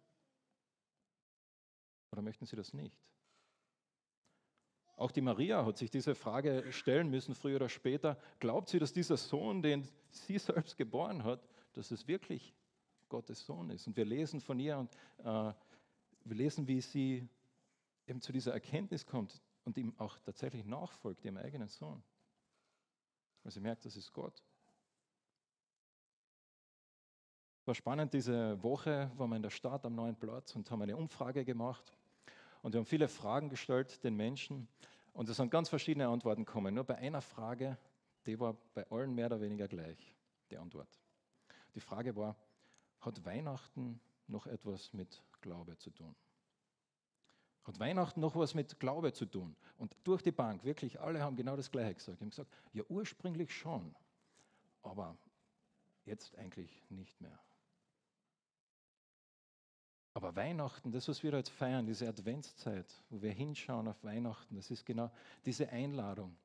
Oder 2.11 2.21
möchten 2.21 2.45
Sie 2.45 2.55
das 2.55 2.73
nicht? 2.73 2.97
Auch 4.99 5.11
die 5.11 5.21
Maria 5.21 5.65
hat 5.65 5.77
sich 5.77 5.89
diese 5.89 6.13
Frage 6.13 6.65
stellen 6.73 7.09
müssen, 7.09 7.33
früher 7.33 7.55
oder 7.55 7.69
später. 7.69 8.17
Glaubt 8.39 8.67
sie, 8.67 8.79
dass 8.79 8.91
dieser 8.91 9.15
Sohn, 9.15 9.61
den 9.61 9.87
sie 10.11 10.37
selbst 10.37 10.75
geboren 10.75 11.23
hat, 11.23 11.41
dass 11.71 11.91
es 11.91 12.05
wirklich 12.05 12.53
Gottes 13.07 13.45
Sohn 13.45 13.69
ist? 13.69 13.87
Und 13.87 13.95
wir 13.95 14.03
lesen 14.03 14.41
von 14.41 14.59
ihr 14.59 14.77
und 14.77 14.93
äh, 15.19 15.53
wir 16.25 16.35
lesen, 16.35 16.67
wie 16.67 16.81
sie 16.81 17.29
eben 18.07 18.19
zu 18.19 18.33
dieser 18.33 18.51
Erkenntnis 18.51 19.05
kommt 19.05 19.41
und 19.63 19.77
ihm 19.77 19.93
auch 19.97 20.17
tatsächlich 20.19 20.65
nachfolgt, 20.65 21.23
ihrem 21.23 21.37
eigenen 21.37 21.69
Sohn. 21.69 22.03
Weil 23.43 23.53
sie 23.53 23.61
merkt, 23.61 23.85
das 23.85 23.95
ist 23.95 24.11
Gott. 24.11 24.43
War 27.63 27.75
spannend, 27.75 28.13
diese 28.13 28.61
Woche 28.61 29.09
waren 29.15 29.29
wir 29.29 29.37
in 29.37 29.43
der 29.43 29.49
Stadt 29.49 29.85
am 29.85 29.95
neuen 29.95 30.17
Platz 30.17 30.53
und 30.57 30.69
haben 30.69 30.81
eine 30.81 30.97
Umfrage 30.97 31.45
gemacht. 31.45 31.93
Und 32.61 32.73
wir 32.73 32.79
haben 32.79 32.85
viele 32.85 33.07
Fragen 33.07 33.49
gestellt 33.49 34.03
den 34.03 34.15
Menschen. 34.15 34.67
Und 35.13 35.29
es 35.29 35.37
sind 35.37 35.49
ganz 35.51 35.69
verschiedene 35.69 36.07
Antworten 36.07 36.45
gekommen. 36.45 36.73
Nur 36.73 36.83
bei 36.83 36.97
einer 36.97 37.21
Frage, 37.21 37.77
die 38.25 38.39
war 38.39 38.55
bei 38.73 38.89
allen 38.91 39.13
mehr 39.13 39.27
oder 39.27 39.41
weniger 39.41 39.67
gleich, 39.67 40.15
die 40.51 40.57
Antwort. 40.57 40.89
Die 41.75 41.79
Frage 41.79 42.15
war, 42.15 42.35
hat 42.99 43.25
Weihnachten 43.25 43.99
noch 44.27 44.45
etwas 44.45 44.93
mit 44.93 45.23
Glaube 45.41 45.77
zu 45.77 45.89
tun? 45.91 46.15
Hat 47.63 47.79
Weihnachten 47.79 48.19
noch 48.19 48.35
was 48.35 48.53
mit 48.55 48.79
Glaube 48.79 49.13
zu 49.13 49.25
tun? 49.25 49.55
Und 49.77 49.95
durch 50.03 50.21
die 50.21 50.31
Bank, 50.31 50.63
wirklich 50.63 50.99
alle 50.99 51.21
haben 51.21 51.35
genau 51.35 51.55
das 51.55 51.71
Gleiche 51.71 51.95
gesagt. 51.95 52.19
Die 52.19 52.23
haben 52.23 52.29
gesagt, 52.29 52.51
ja 52.73 52.83
ursprünglich 52.89 53.53
schon, 53.53 53.95
aber 54.81 55.17
jetzt 56.05 56.35
eigentlich 56.37 56.83
nicht 56.89 57.19
mehr. 57.21 57.39
Aber 60.19 60.35
Weihnachten, 60.35 60.91
das, 60.91 61.07
was 61.07 61.23
wir 61.23 61.31
heute 61.31 61.49
feiern, 61.49 61.85
diese 61.85 62.05
Adventszeit, 62.05 62.93
wo 63.09 63.21
wir 63.21 63.31
hinschauen 63.31 63.87
auf 63.87 64.03
Weihnachten, 64.03 64.57
das 64.57 64.69
ist 64.69 64.85
genau 64.85 65.09
diese 65.45 65.69
Einladung, 65.69 66.35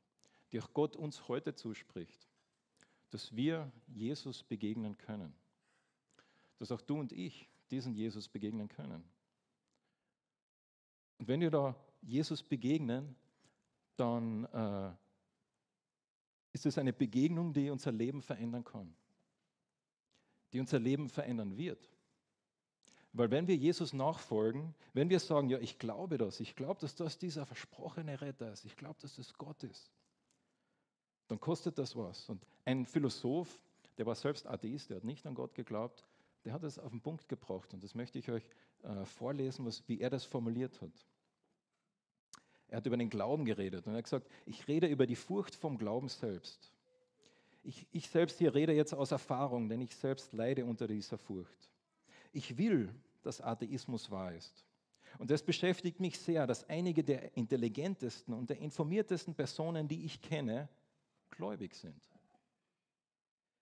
die 0.53 0.61
auch 0.61 0.73
Gott 0.73 0.95
uns 0.95 1.27
heute 1.27 1.57
zuspricht, 1.57 2.29
dass 3.11 3.35
wir 3.35 3.73
Jesus 3.89 4.45
begegnen 4.45 4.97
können. 4.97 5.35
Dass 6.61 6.71
auch 6.71 6.83
du 6.83 7.01
und 7.01 7.11
ich 7.11 7.49
diesen 7.73 7.97
Jesus 7.97 8.29
begegnen 8.29 8.69
können. 8.69 9.03
Und 11.19 11.27
wenn 11.27 11.41
wir 11.41 11.51
da 11.51 11.75
Jesus 12.01 12.45
begegnen, 12.45 13.17
dann 13.97 14.45
äh, 14.45 14.93
ist 16.53 16.65
es 16.65 16.79
eine 16.79 16.93
Begegnung, 16.93 17.53
die 17.53 17.71
unser 17.71 17.91
Leben 17.91 18.23
verändern 18.23 18.63
kann, 18.63 18.95
die 20.53 20.61
unser 20.61 20.79
Leben 20.79 21.09
verändern 21.09 21.57
wird. 21.57 21.91
Weil 23.15 23.31
wenn 23.31 23.47
wir 23.47 23.55
Jesus 23.55 23.93
nachfolgen, 23.93 24.75
wenn 24.93 25.09
wir 25.09 25.21
sagen, 25.21 25.49
ja, 25.49 25.59
ich 25.59 25.79
glaube 25.79 26.19
das, 26.19 26.41
ich 26.41 26.57
glaube, 26.57 26.81
dass 26.81 26.97
das 26.97 27.17
dieser 27.17 27.47
versprochene 27.47 28.21
Retter 28.21 28.53
ist, 28.53 28.65
ich 28.65 28.77
glaube, 28.77 28.97
dass 29.01 29.15
das 29.15 29.33
Gott 29.35 29.63
ist, 29.63 29.93
dann 31.29 31.39
kostet 31.39 31.79
das 31.79 31.95
was. 31.95 32.29
Und 32.29 32.45
ein 32.65 32.85
Philosoph, 32.85 33.61
der 33.99 34.07
war 34.07 34.17
selbst 34.17 34.49
Atheist, 34.49 34.91
der 34.91 34.97
hat 34.97 35.05
nicht 35.05 35.25
an 35.27 35.37
Gott 35.37 35.55
geglaubt, 35.55 36.05
der 36.45 36.53
hat 36.53 36.65
das 36.65 36.77
auf 36.77 36.91
den 36.91 37.01
Punkt 37.01 37.29
gebracht. 37.29 37.73
Und 37.73 37.85
das 37.85 37.95
möchte 37.95 38.19
ich 38.19 38.33
euch 38.33 38.51
äh, 38.83 39.05
vorlesen, 39.05 39.65
was, 39.65 39.89
wie 39.89 40.01
er 40.01 40.11
das 40.11 40.25
formuliert 40.25 40.83
hat. 40.83 41.07
Er 42.67 42.79
hat 42.79 42.87
über 42.87 42.97
den 42.97 43.11
Glauben 43.11 43.45
geredet 43.45 43.87
und 43.87 43.93
er 43.93 43.99
hat 43.99 44.05
gesagt, 44.05 44.27
ich 44.45 44.67
rede 44.67 44.89
über 44.89 45.07
die 45.07 45.15
Furcht 45.15 45.55
vom 45.55 45.79
Glauben 45.79 46.09
selbst. 46.09 46.73
Ich, 47.63 47.87
ich 47.93 48.11
selbst 48.11 48.39
hier 48.39 48.57
rede 48.57 48.73
jetzt 48.73 48.93
aus 48.93 49.13
Erfahrung, 49.13 49.69
denn 49.69 49.81
ich 49.81 49.95
selbst 49.95 50.33
leide 50.33 50.65
unter 50.65 50.89
dieser 50.89 51.17
Furcht. 51.17 51.71
Ich 52.35 52.59
will, 52.59 52.93
dass 53.23 53.41
Atheismus 53.41 54.11
wahr 54.11 54.35
ist. 54.35 54.65
Und 55.19 55.31
es 55.31 55.43
beschäftigt 55.43 56.01
mich 56.01 56.19
sehr, 56.19 56.47
dass 56.47 56.69
einige 56.69 57.05
der 57.05 57.37
intelligentesten 57.37 58.35
und 58.35 58.51
der 58.51 58.59
informiertesten 58.59 59.35
Personen, 59.35 59.87
die 59.87 60.05
ich 60.05 60.21
kenne, 60.21 60.69
gläubig 61.31 61.75
sind. 61.75 62.03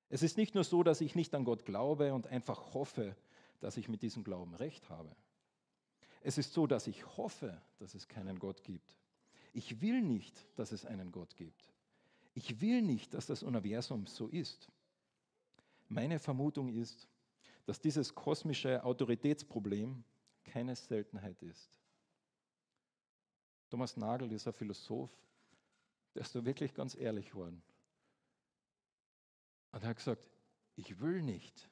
Es 0.08 0.22
ist 0.22 0.38
nicht 0.38 0.54
nur 0.54 0.64
so, 0.64 0.82
dass 0.82 1.02
ich 1.02 1.14
nicht 1.14 1.34
an 1.34 1.44
Gott 1.44 1.66
glaube 1.66 2.14
und 2.14 2.26
einfach 2.26 2.72
hoffe, 2.72 3.14
dass 3.60 3.76
ich 3.76 3.88
mit 3.88 4.02
diesem 4.02 4.24
Glauben 4.24 4.54
recht 4.54 4.88
habe. 4.88 5.14
Es 6.22 6.38
ist 6.38 6.54
so, 6.54 6.66
dass 6.66 6.86
ich 6.86 7.16
hoffe, 7.18 7.60
dass 7.78 7.94
es 7.94 8.08
keinen 8.08 8.38
Gott 8.38 8.64
gibt. 8.64 8.96
Ich 9.52 9.82
will 9.82 10.00
nicht, 10.00 10.46
dass 10.56 10.72
es 10.72 10.86
einen 10.86 11.12
Gott 11.12 11.36
gibt. 11.36 11.72
Ich 12.34 12.62
will 12.62 12.80
nicht, 12.80 13.12
dass 13.12 13.26
das 13.26 13.42
Universum 13.42 14.06
so 14.06 14.28
ist. 14.28 14.70
Meine 15.88 16.18
Vermutung 16.18 16.70
ist, 16.70 17.06
dass 17.66 17.80
dieses 17.80 18.14
kosmische 18.14 18.84
Autoritätsproblem 18.84 20.04
keine 20.44 20.74
Seltenheit 20.74 21.40
ist. 21.42 21.78
Thomas 23.70 23.96
Nagel 23.96 24.30
ein 24.30 24.52
Philosoph, 24.52 25.10
der 26.14 26.22
ist 26.22 26.34
da 26.34 26.44
wirklich 26.44 26.74
ganz 26.74 26.94
ehrlich 26.94 27.30
geworden. 27.30 27.62
Und 29.70 29.82
er 29.82 29.88
hat 29.88 29.96
gesagt, 29.96 30.28
ich 30.76 31.00
will 31.00 31.22
nicht. 31.22 31.68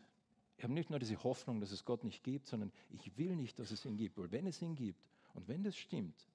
Ich 0.57 0.65
habe 0.65 0.73
nicht 0.73 0.91
nur 0.91 0.99
diese 0.99 1.23
Hoffnung, 1.23 1.61
dass 1.61 1.73
es 1.73 1.85
Gott 1.85 2.05
nicht 2.05 2.23
gibt, 2.23 2.47
sondern 2.47 2.73
ich 2.91 3.17
will 3.19 3.37
nicht, 3.37 3.59
dass 3.59 3.71
es 3.71 3.85
ihn 3.85 3.97
gibt. 3.97 4.17
Weil 4.17 4.31
wenn 4.31 4.47
es 4.47 4.63
ihn 4.63 4.75
gibt 4.75 5.03
und 5.35 5.49
wenn 5.49 5.63
das 5.63 5.77
stimmt, 5.77 6.29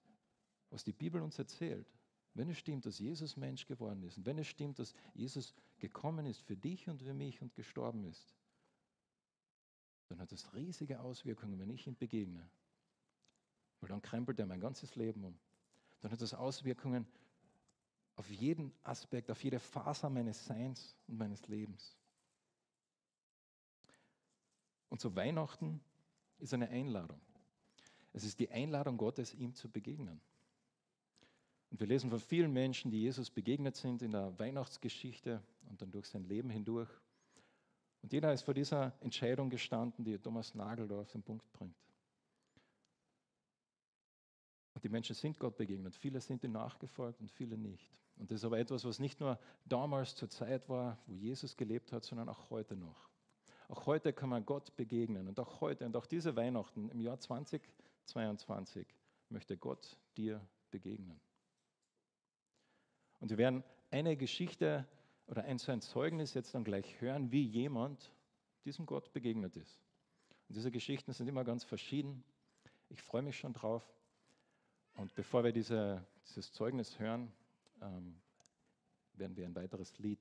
was 0.69 0.83
die 0.83 0.93
Bibel 0.93 1.21
uns 1.21 1.39
erzählt, 1.39 1.87
wenn 2.33 2.49
es 2.49 2.57
stimmt, 2.57 2.85
dass 2.85 2.99
Jesus 2.99 3.37
Mensch 3.37 3.65
geworden 3.65 4.03
ist 4.03 4.17
und 4.17 4.25
wenn 4.25 4.37
es 4.37 4.47
stimmt, 4.47 4.77
dass 4.79 4.93
Jesus 5.13 5.53
gekommen 5.77 6.25
ist 6.25 6.41
für 6.41 6.57
dich 6.57 6.87
und 6.89 7.01
für 7.01 7.13
mich 7.13 7.41
und 7.41 7.55
gestorben 7.55 8.03
ist, 8.05 8.35
dann 10.07 10.19
hat 10.19 10.31
das 10.31 10.53
riesige 10.53 10.99
Auswirkungen, 10.99 11.59
wenn 11.59 11.69
ich 11.69 11.87
ihm 11.87 11.95
begegne. 11.95 12.47
Weil 13.79 13.89
dann 13.89 14.01
krempelt 14.01 14.39
er 14.39 14.45
mein 14.45 14.59
ganzes 14.59 14.95
Leben 14.95 15.23
um. 15.23 15.37
Dann 16.01 16.11
hat 16.11 16.21
das 16.21 16.33
Auswirkungen 16.33 17.07
auf 18.15 18.29
jeden 18.29 18.71
Aspekt, 18.83 19.29
auf 19.31 19.43
jede 19.43 19.59
Faser 19.59 20.09
meines 20.09 20.45
Seins 20.45 20.95
und 21.07 21.17
meines 21.17 21.47
Lebens. 21.47 21.97
Und 24.89 25.01
zu 25.01 25.15
Weihnachten 25.15 25.81
ist 26.39 26.53
eine 26.53 26.69
Einladung. 26.69 27.19
Es 28.13 28.23
ist 28.23 28.39
die 28.39 28.49
Einladung 28.49 28.97
Gottes, 28.97 29.33
ihm 29.33 29.53
zu 29.53 29.69
begegnen. 29.69 30.21
Und 31.69 31.79
wir 31.79 31.87
lesen 31.87 32.09
von 32.09 32.19
vielen 32.19 32.53
Menschen, 32.53 32.91
die 32.91 33.01
Jesus 33.01 33.29
begegnet 33.29 33.75
sind 33.75 34.01
in 34.01 34.11
der 34.11 34.37
Weihnachtsgeschichte 34.39 35.43
und 35.69 35.81
dann 35.81 35.91
durch 35.91 36.07
sein 36.07 36.23
Leben 36.23 36.49
hindurch. 36.49 36.89
Und 38.05 38.13
jeder 38.13 38.31
ist 38.31 38.43
vor 38.43 38.53
dieser 38.53 38.93
Entscheidung 38.99 39.49
gestanden, 39.49 40.05
die 40.05 40.19
Thomas 40.19 40.53
Nagel 40.53 40.87
da 40.87 40.99
auf 40.99 41.11
den 41.11 41.23
Punkt 41.23 41.51
bringt. 41.51 41.75
Und 44.75 44.83
die 44.83 44.89
Menschen 44.89 45.15
sind 45.15 45.39
Gott 45.39 45.57
begegnet. 45.57 45.95
Viele 45.95 46.21
sind 46.21 46.43
ihm 46.43 46.51
nachgefolgt 46.51 47.19
und 47.19 47.31
viele 47.31 47.57
nicht. 47.57 47.91
Und 48.17 48.29
das 48.29 48.41
ist 48.41 48.45
aber 48.45 48.59
etwas, 48.59 48.85
was 48.85 48.99
nicht 48.99 49.19
nur 49.19 49.39
damals 49.65 50.13
zur 50.13 50.29
Zeit 50.29 50.69
war, 50.69 50.99
wo 51.07 51.15
Jesus 51.15 51.57
gelebt 51.57 51.91
hat, 51.93 52.03
sondern 52.03 52.29
auch 52.29 52.51
heute 52.51 52.75
noch. 52.75 53.09
Auch 53.69 53.87
heute 53.87 54.13
kann 54.13 54.29
man 54.29 54.45
Gott 54.45 54.75
begegnen. 54.75 55.27
Und 55.27 55.39
auch 55.39 55.59
heute 55.59 55.83
und 55.87 55.97
auch 55.97 56.05
diese 56.05 56.35
Weihnachten 56.35 56.89
im 56.89 57.01
Jahr 57.01 57.19
2022 57.19 58.85
möchte 59.29 59.57
Gott 59.57 59.97
dir 60.15 60.47
begegnen. 60.69 61.19
Und 63.19 63.31
wir 63.31 63.39
werden 63.39 63.63
eine 63.89 64.15
Geschichte 64.15 64.87
oder 65.27 65.43
ein, 65.43 65.57
so 65.57 65.71
ein 65.71 65.81
Zeugnis 65.81 66.33
jetzt 66.33 66.53
dann 66.53 66.63
gleich 66.63 66.99
hören, 67.01 67.31
wie 67.31 67.43
jemand 67.43 68.11
diesem 68.63 68.85
Gott 68.85 69.11
begegnet 69.13 69.55
ist. 69.55 69.79
Und 70.47 70.55
diese 70.55 70.71
Geschichten 70.71 71.13
sind 71.13 71.27
immer 71.27 71.43
ganz 71.43 71.63
verschieden. 71.63 72.23
Ich 72.89 73.01
freue 73.01 73.21
mich 73.21 73.37
schon 73.37 73.53
drauf. 73.53 73.83
Und 74.95 75.13
bevor 75.15 75.43
wir 75.43 75.51
diese, 75.51 76.05
dieses 76.27 76.51
Zeugnis 76.51 76.99
hören, 76.99 77.31
ähm, 77.81 78.15
werden 79.13 79.35
wir 79.35 79.45
ein 79.45 79.55
weiteres 79.55 79.97
Lied, 79.99 80.19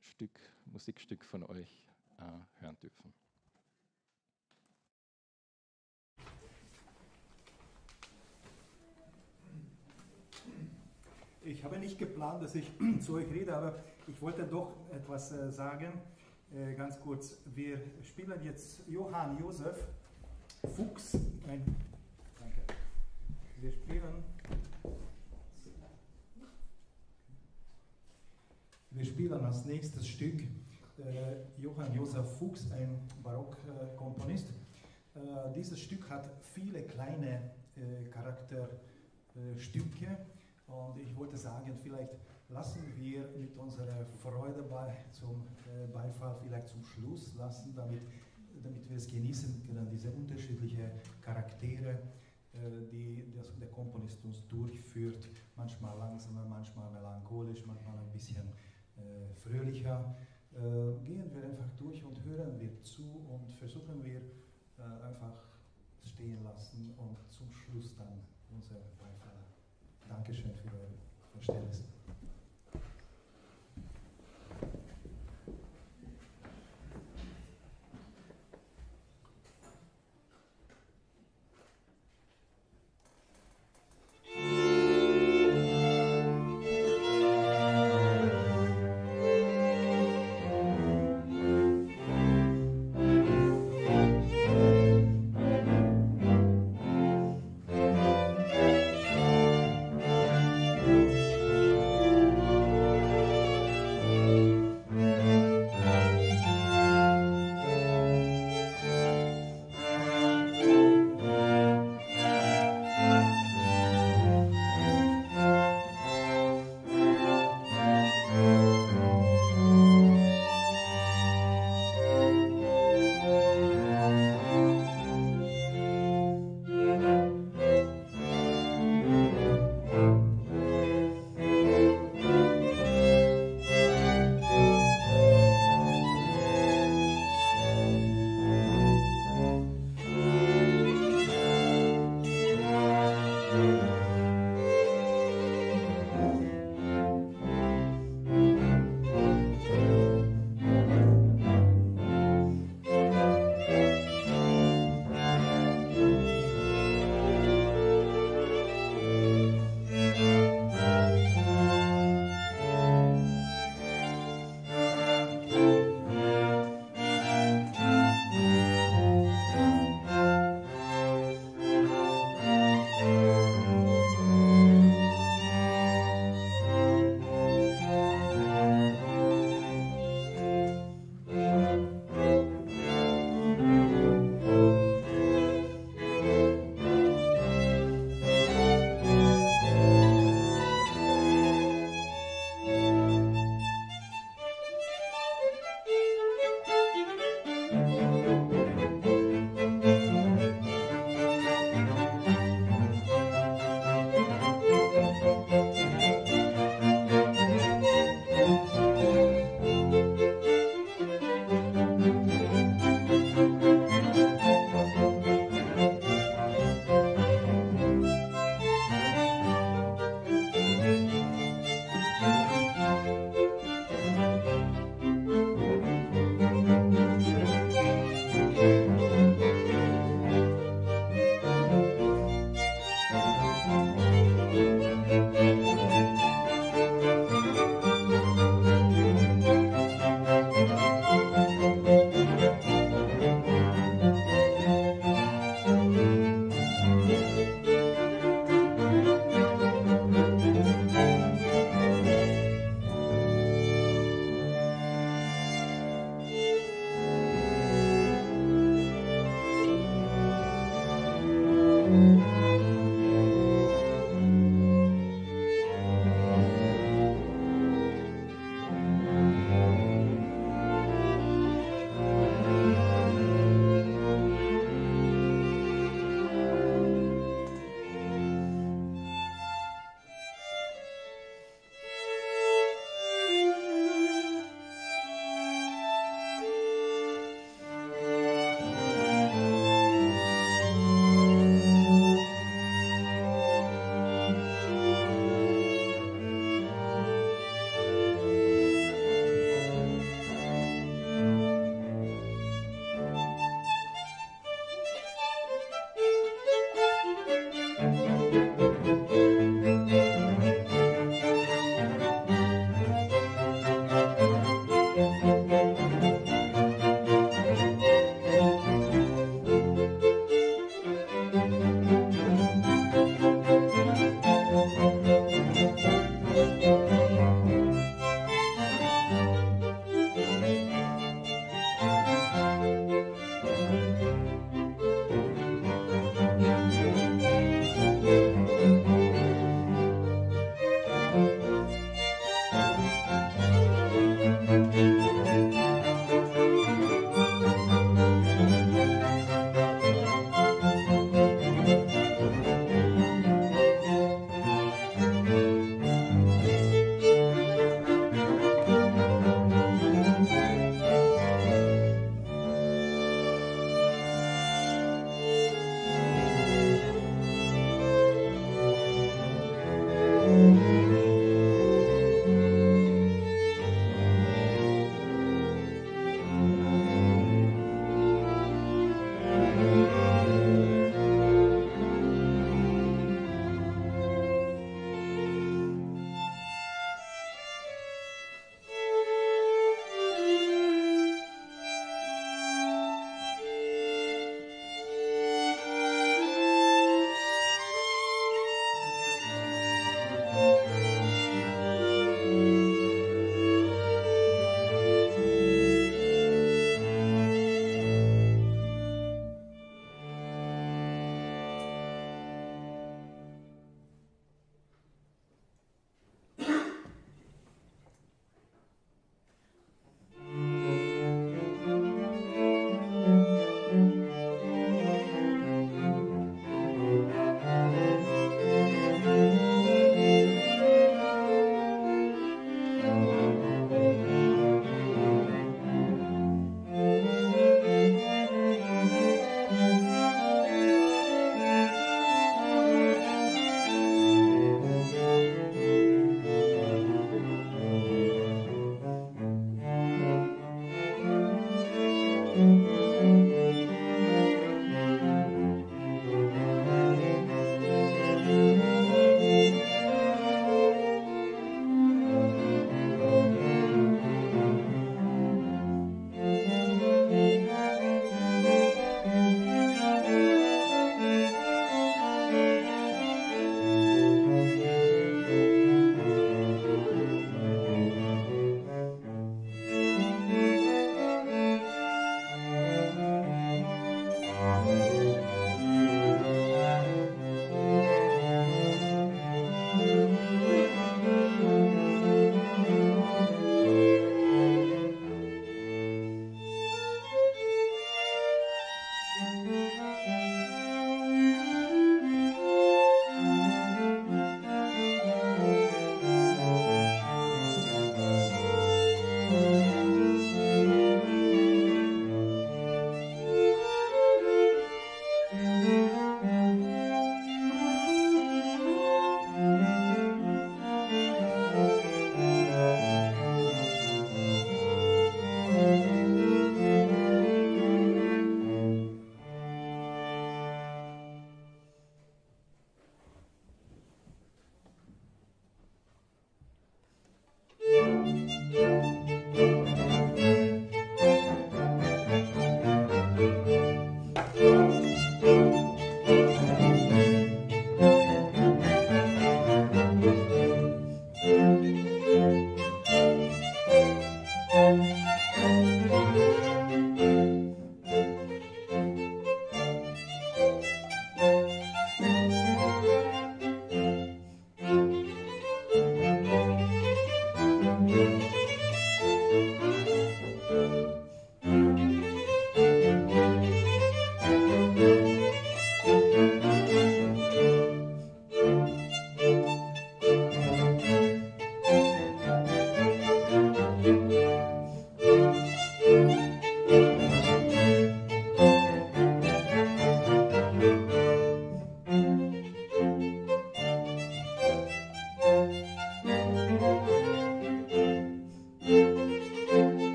Stück, 0.00 0.38
Musikstück 0.66 1.24
von 1.24 1.42
euch 1.44 1.84
äh, 2.18 2.60
hören 2.60 2.78
dürfen. 2.80 3.14
Ich 11.42 11.64
habe 11.64 11.78
nicht 11.78 11.98
geplant, 11.98 12.42
dass 12.42 12.54
ich 12.54 12.70
zu 13.00 13.14
euch 13.14 13.30
rede, 13.30 13.56
aber 13.56 13.82
ich 14.08 14.20
wollte 14.22 14.44
doch 14.44 14.72
etwas 14.90 15.32
äh, 15.32 15.50
sagen. 15.50 16.00
Äh, 16.54 16.74
ganz 16.74 16.98
kurz. 16.98 17.36
Wir 17.54 17.78
spielen 18.02 18.42
jetzt 18.44 18.80
Johann 18.88 19.38
Josef 19.38 19.76
Fuchs. 20.74 21.14
Ein, 21.46 21.62
danke. 22.38 22.62
Wir 23.60 23.72
spielen. 23.72 24.24
Wir 28.90 29.04
spielen 29.04 29.44
als 29.44 29.66
nächstes 29.66 30.08
Stück 30.08 30.40
äh, 30.40 30.46
Johann 31.58 31.94
Josef 31.94 32.38
Fuchs, 32.38 32.72
ein 32.72 32.98
Barockkomponist. 33.22 34.48
Dieses 35.56 35.80
Stück 35.80 36.08
hat 36.10 36.30
viele 36.54 36.84
kleine 36.84 37.50
Charakterstücke 38.12 40.16
und 40.68 40.96
ich 41.00 41.16
wollte 41.16 41.36
sagen, 41.36 41.76
vielleicht 41.82 42.12
lassen 42.48 42.82
wir 42.96 43.28
mit 43.38 43.56
unserer 43.56 44.06
Freude 44.16 44.62
bei, 44.62 45.04
zum 45.10 45.46
äh, 45.66 45.86
Beifall 45.92 46.36
vielleicht 46.42 46.68
zum 46.68 46.82
Schluss 46.82 47.34
lassen, 47.34 47.74
damit, 47.74 48.02
damit 48.62 48.88
wir 48.88 48.96
es 48.96 49.06
genießen 49.06 49.66
können, 49.66 49.88
diese 49.90 50.10
unterschiedlichen 50.10 50.90
Charaktere, 51.20 51.98
äh, 52.52 52.58
die 52.90 53.32
das, 53.34 53.54
der 53.58 53.68
Komponist 53.68 54.24
uns 54.24 54.46
durchführt, 54.48 55.28
manchmal 55.56 55.96
langsamer, 55.98 56.44
manchmal 56.46 56.90
melancholisch, 56.90 57.64
manchmal 57.66 57.98
ein 57.98 58.10
bisschen 58.10 58.48
äh, 58.96 59.32
fröhlicher. 59.34 60.16
Äh, 60.52 61.04
gehen 61.04 61.30
wir 61.34 61.44
einfach 61.44 61.70
durch 61.76 62.02
und 62.02 62.24
hören 62.24 62.58
wir 62.58 62.82
zu 62.82 63.04
und 63.28 63.52
versuchen 63.54 64.02
wir 64.02 64.20
äh, 64.78 65.02
einfach 65.06 65.34
stehen 66.02 66.42
lassen 66.42 66.94
und 66.96 67.16
zum 67.30 67.52
Schluss 67.52 67.94
dann 67.96 68.20
unser 68.50 68.76
Beifall. 68.98 69.36
Dankeschön 70.08 70.54
für 70.54 70.74
eure 70.74 70.94
Verständnis. 71.34 71.84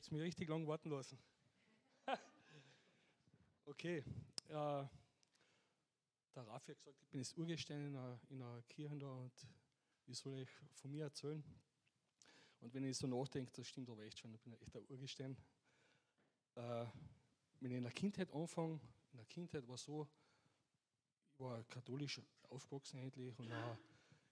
Habt 0.00 0.12
mich 0.12 0.22
richtig 0.22 0.48
lang 0.48 0.66
warten 0.66 0.90
lassen. 0.90 1.18
okay. 3.66 3.98
Äh, 4.48 4.84
der 6.34 6.46
Raffi 6.46 6.72
hat 6.72 6.78
gesagt, 6.78 7.02
ich 7.02 7.08
bin 7.08 7.20
jetzt 7.20 7.36
Urgestein 7.36 7.88
in 7.88 7.96
einer, 7.96 8.20
in 8.30 8.42
einer 8.42 8.62
Kirche 8.62 8.96
da 8.96 9.10
und 9.10 9.32
wie 10.06 10.14
soll 10.14 10.38
ich 10.38 10.48
von 10.72 10.90
mir 10.90 11.04
erzählen? 11.04 11.44
Und 12.60 12.72
wenn 12.72 12.84
ich 12.84 12.96
so 12.96 13.06
nachdenke, 13.06 13.52
das 13.52 13.66
stimmt 13.66 13.90
aber 13.90 14.02
echt 14.02 14.18
schon, 14.18 14.32
ich 14.34 14.40
bin 14.40 14.54
echt 14.54 14.74
ein 14.74 14.86
Urgestein. 14.88 15.36
Äh, 16.54 16.86
wenn 17.60 17.70
ich 17.70 17.76
in 17.76 17.82
der 17.82 17.92
Kindheit 17.92 18.32
anfange, 18.32 18.80
in 19.12 19.18
der 19.18 19.26
Kindheit 19.26 19.68
war 19.68 19.76
so, 19.76 20.08
ich 21.32 21.40
war 21.40 21.62
katholisch 21.64 22.20
aufgewachsen 22.48 23.00
endlich 23.00 23.38
und 23.38 23.50
dann 23.50 23.78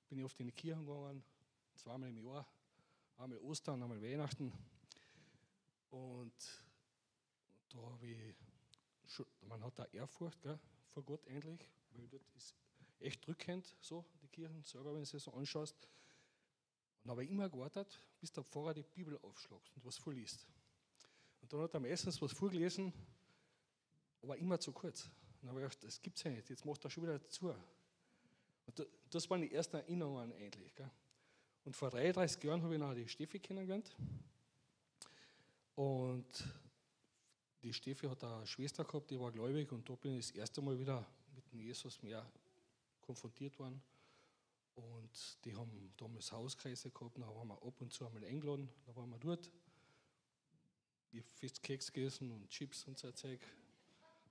bin 0.08 0.18
ich 0.18 0.24
oft 0.24 0.38
in 0.40 0.46
die 0.46 0.52
Kirche 0.52 0.80
gegangen, 0.80 1.22
zweimal 1.74 2.08
im 2.08 2.18
Jahr, 2.18 2.46
einmal 3.18 3.38
Ostern, 3.38 3.82
einmal 3.82 4.00
Weihnachten. 4.00 4.52
Und 5.90 6.34
da 7.70 7.78
habe 7.78 8.06
ich, 8.06 8.34
man 9.42 9.62
hat 9.64 9.78
da 9.78 9.84
Ehrfurcht 9.86 10.40
gell, 10.42 10.58
vor 10.86 11.02
Gott 11.02 11.26
eigentlich, 11.28 11.68
weil 11.92 12.08
dort 12.08 12.28
ist 12.36 12.54
echt 13.00 13.26
drückend, 13.26 13.74
so 13.80 14.04
die 14.22 14.28
Kirchen 14.28 14.62
selber, 14.64 14.92
wenn 14.92 15.00
du 15.00 15.06
sie 15.06 15.18
so 15.18 15.32
anschaust. 15.32 15.76
Und 17.04 17.10
habe 17.10 17.24
ich 17.24 17.30
immer 17.30 17.48
gewartet, 17.48 18.00
bis 18.20 18.32
der 18.32 18.44
Pfarrer 18.44 18.74
die 18.74 18.82
Bibel 18.82 19.18
aufschlägt 19.18 19.70
und 19.76 19.84
was 19.84 19.96
vorliest. 19.96 20.46
Und 21.40 21.52
dann 21.52 21.60
hat 21.60 21.74
er 21.74 21.80
meistens 21.80 22.20
was 22.20 22.32
vorgelesen, 22.32 22.92
aber 24.22 24.36
immer 24.36 24.58
zu 24.58 24.72
kurz. 24.72 25.04
Und 25.04 25.42
dann 25.42 25.50
habe 25.50 25.60
ich 25.60 25.66
gedacht, 25.68 25.84
das 25.84 26.02
gibt 26.02 26.16
es 26.16 26.24
ja 26.24 26.30
nicht, 26.30 26.50
jetzt 26.50 26.64
macht 26.64 26.84
er 26.84 26.90
schon 26.90 27.04
wieder 27.04 27.26
zu. 27.28 27.54
Und 28.66 28.86
das 29.10 29.30
waren 29.30 29.40
die 29.40 29.52
ersten 29.52 29.76
Erinnerungen 29.76 30.32
eigentlich. 30.32 30.74
Gell. 30.74 30.90
Und 31.64 31.76
vor 31.76 31.90
33 31.90 32.42
Jahren 32.42 32.62
habe 32.62 32.74
ich 32.74 32.80
noch 32.80 32.94
die 32.94 33.08
Steffi 33.08 33.38
kennengelernt. 33.38 33.94
Und 35.78 36.44
die 37.62 37.72
Steffi 37.72 38.08
hat 38.08 38.24
eine 38.24 38.44
Schwester 38.48 38.84
gehabt, 38.84 39.12
die 39.12 39.20
war 39.20 39.30
gläubig 39.30 39.70
und 39.70 39.88
da 39.88 39.94
bin 39.94 40.18
ich 40.18 40.26
das 40.26 40.36
erste 40.36 40.60
Mal 40.60 40.76
wieder 40.76 41.06
mit 41.36 41.52
dem 41.52 41.60
Jesus 41.60 42.02
mehr 42.02 42.28
konfrontiert 43.00 43.56
worden. 43.60 43.80
Und 44.74 45.44
die 45.44 45.54
haben 45.54 45.92
damals 45.96 46.32
Hauskreise 46.32 46.90
gehabt, 46.90 47.16
da 47.18 47.28
waren 47.28 47.46
wir 47.46 47.62
ab 47.62 47.80
und 47.80 47.92
zu 47.92 48.04
einmal 48.04 48.24
eingeladen, 48.24 48.68
da 48.86 48.96
waren 48.96 49.08
wir 49.08 49.18
dort. 49.18 49.52
Ich 51.12 51.20
habe 51.20 51.28
fest 51.28 51.62
Keks 51.62 51.92
gegessen 51.92 52.32
und 52.32 52.48
Chips 52.48 52.82
und 52.88 52.98
so 52.98 53.12
Zeug. 53.12 53.38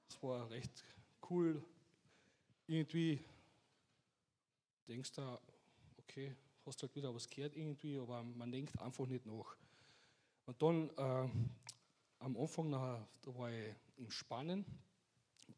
Das 0.09 0.21
war 0.21 0.49
recht 0.49 0.83
cool. 1.29 1.63
Irgendwie 2.65 3.23
denkst 4.85 5.13
du, 5.13 5.39
okay, 5.97 6.35
hast 6.65 6.81
halt 6.81 6.93
wieder 6.93 7.15
was 7.15 7.29
gehört 7.29 7.55
irgendwie, 7.55 7.97
aber 7.97 8.21
man 8.21 8.51
denkt 8.51 8.77
einfach 8.81 9.07
nicht 9.07 9.25
nach. 9.25 9.55
Und 10.47 10.61
dann 10.61 10.89
äh, 10.91 11.29
am 12.19 12.37
Anfang, 12.37 12.69
nachher, 12.69 13.05
da 13.21 13.35
war 13.35 13.51
ich 13.51 13.75
in 13.97 14.09
Spanien, 14.09 14.65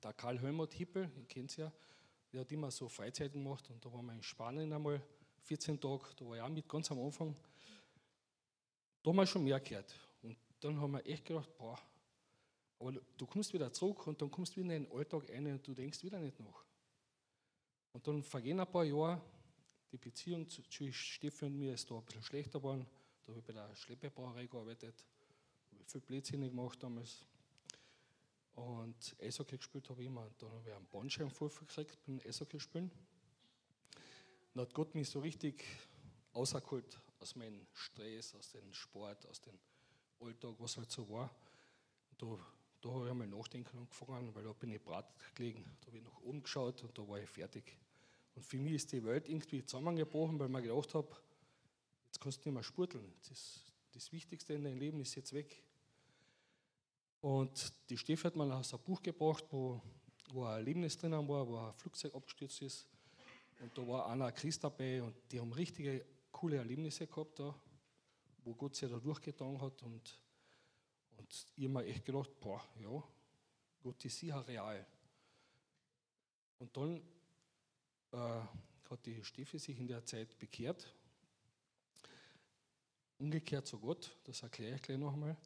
der 0.02 0.14
Karl 0.14 0.40
Helmut 0.40 0.74
Hippel, 0.74 1.12
ihr 1.16 1.26
kennt 1.26 1.56
ja, 1.58 1.72
der 2.34 2.42
hat 2.42 2.52
immer 2.52 2.72
so 2.72 2.90
Freizeiten 2.90 3.44
gemacht 3.44 3.70
und 3.70 3.86
da 3.86 3.94
waren 3.94 4.08
wir 4.08 4.14
in 4.14 4.24
Spanien 4.24 4.74
einmal 4.74 5.00
14 5.44 5.80
Tage, 5.80 6.06
da 6.16 6.26
war 6.26 6.38
ich 6.38 6.42
auch 6.42 6.50
mit 6.50 6.68
ganz 6.68 6.90
am 6.90 7.00
Anfang. 7.00 7.36
Da 9.04 9.12
haben 9.12 9.18
wir 9.18 9.28
schon 9.28 9.44
mehr 9.44 9.60
gehört. 9.60 9.96
Und 10.24 10.36
dann 10.60 10.82
haben 10.82 10.92
wir 10.92 11.06
echt 11.06 11.24
gedacht, 11.24 11.56
boah, 11.56 11.80
aber 12.80 12.94
du 13.16 13.28
kommst 13.28 13.54
wieder 13.54 13.72
zurück 13.72 14.08
und 14.08 14.20
dann 14.20 14.32
kommst 14.32 14.56
du 14.56 14.62
wieder 14.62 14.76
in 14.76 14.86
den 14.86 14.92
Alltag 14.92 15.30
rein 15.30 15.46
und 15.46 15.68
du 15.68 15.76
denkst 15.76 16.04
wieder 16.04 16.20
nicht 16.20 16.40
nach. 16.40 16.66
Und 17.94 18.08
dann 18.08 18.24
vergehen 18.24 18.60
ein 18.60 18.72
paar 18.72 18.86
Jahre, 18.86 19.22
die 19.92 19.98
Beziehung 19.98 20.50
zwischen 20.50 20.94
Steffi 20.94 21.46
und 21.46 21.60
mir 21.60 21.76
ist 21.76 21.92
da 21.92 21.96
ein 21.96 22.06
bisschen 22.06 22.24
schlechter 22.24 22.58
geworden. 22.58 22.88
Da 23.30 23.34
habe 23.34 23.42
ich 23.42 23.46
bei 23.46 23.54
der 23.54 23.76
Schleppebrauerei 23.76 24.48
gearbeitet, 24.48 25.06
habe 25.72 25.84
viel 25.86 26.02
Blödsinn 26.02 26.42
gemacht 26.42 26.82
damals. 26.82 27.28
Und 28.56 29.16
Eishockey 29.22 29.58
gespielt 29.58 29.88
habe 29.88 30.02
ich 30.02 30.08
immer. 30.08 30.24
Und 30.24 30.42
dann 30.42 30.50
habe 30.50 30.68
ich 30.68 30.74
einen 30.74 30.88
Bandscheibenvorfall 30.88 31.68
gekriegt 31.68 32.00
beim 32.08 32.20
Eishockey 32.26 32.60
spielen. 32.60 32.90
Dann 34.54 34.64
hat 34.64 34.74
Gott 34.74 34.96
mich 34.96 35.08
so 35.12 35.20
richtig 35.20 35.64
auserholt 36.34 37.00
aus 37.20 37.36
meinem 37.36 37.68
Stress, 37.72 38.34
aus 38.34 38.50
dem 38.50 38.74
Sport, 38.74 39.28
aus 39.28 39.40
dem 39.42 39.60
Alltag, 40.22 40.56
was 40.58 40.78
halt 40.78 40.90
so 40.90 41.08
war. 41.08 41.30
Und 42.10 42.22
da, 42.24 42.40
da 42.82 42.90
habe 42.90 43.06
ich 43.06 43.12
einmal 43.12 43.28
nachdenken 43.28 43.78
angefangen, 43.78 44.34
weil 44.34 44.44
da 44.44 44.54
bin 44.54 44.72
ich 44.72 44.82
brat 44.82 45.06
gelegen. 45.36 45.64
Da 45.82 45.88
habe 45.88 46.00
ich 46.00 46.04
nach 46.04 46.20
oben 46.22 46.42
geschaut 46.42 46.82
und 46.82 46.98
da 46.98 47.08
war 47.08 47.20
ich 47.20 47.30
fertig. 47.30 47.78
Und 48.34 48.44
für 48.44 48.58
mich 48.58 48.74
ist 48.74 48.92
die 48.92 49.04
Welt 49.06 49.30
irgendwie 49.30 49.64
zusammengebrochen, 49.64 50.40
weil 50.40 50.48
ich 50.48 50.52
mir 50.52 50.62
gedacht 50.64 50.96
habe, 50.96 51.16
Jetzt 52.20 52.24
kannst 52.24 52.46
du 52.46 52.50
nicht 52.50 52.56
mehr 52.56 52.64
spurteln. 52.64 53.14
Das, 53.30 53.62
das 53.94 54.12
Wichtigste 54.12 54.54
in 54.54 54.66
deinem 54.66 54.78
Leben 54.78 55.00
ist 55.00 55.16
jetzt 55.16 55.32
weg. 55.32 55.64
Und 57.22 57.72
die 57.90 57.98
Steffi 57.98 58.24
hat 58.24 58.36
mal 58.36 58.52
aus 58.52 58.74
ein 58.74 58.82
Buch 58.82 59.02
gebracht, 59.02 59.46
wo, 59.52 59.82
wo 60.34 60.44
ein 60.44 60.58
Erlebnis 60.58 60.98
drin 60.98 61.14
war, 61.14 61.48
wo 61.48 61.58
ein 61.58 61.74
Flugzeug 61.76 62.14
abgestürzt 62.14 62.62
ist. 62.62 62.88
Und 63.62 63.78
da 63.78 63.88
war 63.88 64.10
einer 64.10 64.34
Christ 64.34 64.62
dabei 64.62 65.02
und 65.02 65.16
die 65.32 65.40
haben 65.40 65.54
richtige 65.54 66.06
coole 66.30 66.58
Erlebnisse 66.58 67.08
gehabt 67.08 67.40
da, 67.40 67.56
wo 68.44 68.54
Gott 68.54 68.76
sich 68.76 68.90
da 68.90 69.00
durchgetan 69.00 69.62
hat. 69.62 69.82
Und, 69.84 70.20
und 71.16 71.48
ich 71.56 71.64
habe 71.64 71.74
mir 71.74 71.86
echt 71.86 72.04
gedacht, 72.04 72.38
boah, 72.42 72.62
ja, 72.82 73.02
Gott 73.80 74.04
ist 74.04 74.20
sicher 74.20 74.46
real. 74.46 74.86
Und 76.58 76.76
dann 76.76 77.02
äh, 78.12 78.42
hat 78.90 79.06
die 79.06 79.24
Steffi 79.24 79.58
sich 79.58 79.80
in 79.80 79.88
der 79.88 80.04
Zeit 80.04 80.38
bekehrt. 80.38 80.94
Umgekehrt 83.20 83.68
zu 83.68 83.78
Gott, 83.80 84.18
das 84.24 84.42
erkläre 84.42 84.76
ich 84.76 84.82
gleich 84.82 84.98
noch 84.98 85.14
einmal. 85.14 85.38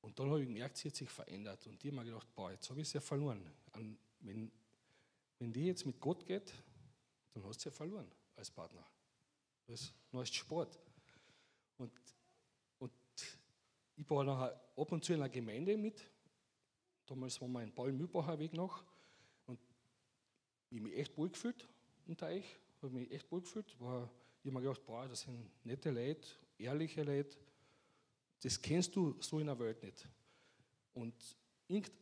Und 0.00 0.18
dann 0.18 0.28
habe 0.28 0.40
ich 0.42 0.48
gemerkt, 0.48 0.76
sie 0.76 0.88
hat 0.88 0.96
sich 0.96 1.08
verändert. 1.08 1.64
Und 1.68 1.82
ich 1.82 1.90
habe 1.90 1.96
mir 1.96 2.04
gedacht, 2.04 2.26
boah, 2.34 2.50
jetzt 2.50 2.68
habe 2.68 2.80
ich 2.80 2.88
sie 2.88 2.96
ja 2.96 3.00
verloren. 3.00 3.40
Und 3.72 3.96
wenn, 4.20 4.50
wenn 5.38 5.52
die 5.52 5.66
jetzt 5.66 5.86
mit 5.86 6.00
Gott 6.00 6.26
geht, 6.26 6.52
dann 7.32 7.44
hast 7.44 7.64
du 7.64 7.68
ja 7.68 7.74
verloren 7.74 8.10
als 8.36 8.50
Partner. 8.50 8.84
Das 9.68 9.92
ist 10.12 10.34
Sport. 10.34 10.78
Und, 11.78 11.92
und 12.80 12.92
ich 13.96 14.10
war 14.10 14.24
nachher 14.24 14.60
ab 14.76 14.90
und 14.90 15.04
zu 15.04 15.12
in 15.12 15.20
einer 15.20 15.28
Gemeinde 15.28 15.76
mit. 15.76 16.04
Damals 17.06 17.40
waren 17.40 17.52
wir 17.52 17.62
in 17.62 17.72
Paul-Mühlbacher 17.72 18.38
Weg 18.40 18.54
noch. 18.54 18.84
Und 19.46 19.60
ich 20.68 20.78
habe 20.78 20.88
mich 20.88 20.98
echt 20.98 21.16
wohl 21.16 21.30
gefühlt 21.30 21.68
unter 22.06 22.26
euch. 22.26 22.58
Ich 22.76 22.82
habe 22.82 22.92
mich 22.92 23.10
echt 23.12 23.30
wohl 23.30 23.40
gefühlt. 23.40 23.68
Ich 23.68 23.80
habe 23.80 24.10
mir 24.42 24.60
gedacht, 24.60 24.84
boah, 24.84 25.06
das 25.06 25.20
sind 25.20 25.48
nette 25.64 25.90
Leute, 25.90 26.26
ehrliche 26.62 27.02
Leute. 27.02 27.36
Das 28.40 28.60
kennst 28.60 28.94
du 28.96 29.16
so 29.20 29.38
in 29.38 29.46
der 29.46 29.58
Welt 29.58 29.82
nicht. 29.82 30.08
Und 30.94 31.14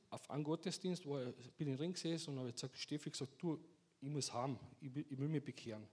auf 0.09 0.29
einem 0.31 0.43
Gottesdienst 0.43 1.07
war, 1.07 1.25
bin 1.57 1.69
ich 1.69 1.77
drin 1.77 1.93
gesessen 1.93 2.31
und 2.31 2.41
habe 2.41 2.53
gesagt, 2.53 2.77
Steffi 2.77 3.11
gesagt, 3.11 3.35
du, 3.39 3.59
ich 4.01 4.09
muss 4.09 4.33
heim, 4.33 4.59
ich 4.81 4.95
will, 4.95 5.07
ich 5.09 5.19
will 5.19 5.29
mich 5.29 5.45
bekehren. 5.45 5.87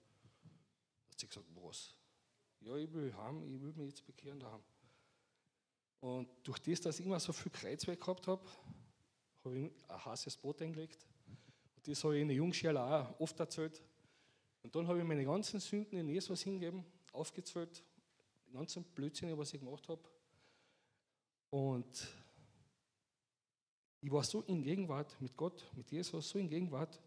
Da 1.06 1.12
hat 1.12 1.20
sie 1.20 1.28
gesagt, 1.28 1.46
was? 1.54 1.94
Ja, 2.62 2.76
ich 2.76 2.92
will 2.92 3.16
heim, 3.16 3.44
ich 3.44 3.62
will 3.62 3.74
mich 3.74 3.90
jetzt 3.90 4.06
bekehren 4.06 4.40
daheim. 4.40 4.64
Und 6.00 6.30
durch 6.44 6.60
das, 6.60 6.82
dass 6.82 7.00
ich 7.00 7.06
immer 7.06 7.20
so 7.20 7.34
viel 7.34 7.52
Kreuzweg 7.52 8.00
gehabt 8.00 8.28
habe, 8.28 8.44
habe 9.44 9.58
ich 9.58 9.72
ein 9.90 10.06
heißes 10.06 10.38
Boot 10.38 10.62
eingelegt. 10.62 11.06
Und 11.76 11.88
das 11.88 12.04
habe 12.04 12.16
ich 12.16 12.22
in 12.22 12.28
der 12.30 12.38
Jungschule 12.38 12.82
auch 12.82 13.20
oft 13.20 13.40
erzählt. 13.40 13.82
Und 14.64 14.76
dann 14.76 14.88
habe 14.88 15.00
ich 15.00 15.06
meine 15.06 15.26
ganzen 15.26 15.60
Sünden 15.60 15.98
in 15.98 16.10
Jesus 16.10 16.44
hingegeben, 16.44 16.84
aufgezählt, 17.12 17.84
ganzen 18.54 18.84
Blödsinn, 18.84 19.38
was 19.38 19.54
ich 19.54 19.60
gemacht 19.60 19.88
habe. 19.90 20.02
Und 21.50 22.08
ich 24.02 24.12
war 24.12 24.24
so 24.24 24.42
in 24.44 24.64
Gegenwart 24.64 25.20
mit 25.22 25.36
Gott, 25.36 25.66
mit 25.76 25.92
Jesus, 25.92 26.30
so 26.30 26.40
in 26.40 26.50
Gegenwart, 26.50 27.00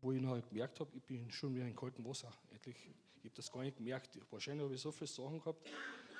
wo 0.00 0.12
ich 0.12 0.20
noch 0.20 0.40
gemerkt 0.48 0.80
habe, 0.80 0.90
ich 0.96 1.02
bin 1.02 1.30
schon 1.30 1.54
wieder 1.54 1.66
in 1.66 1.76
kaltem 1.76 2.04
Wasser. 2.04 2.32
Endlich, 2.50 2.76
ich 3.16 3.24
habe 3.24 3.34
das 3.34 3.52
gar 3.52 3.62
nicht 3.62 3.76
gemerkt. 3.76 4.18
Wahrscheinlich 4.30 4.64
habe 4.64 4.74
ich 4.74 4.80
so 4.80 4.90
viele 4.90 5.08
Sachen 5.08 5.38
gehabt, 5.38 5.68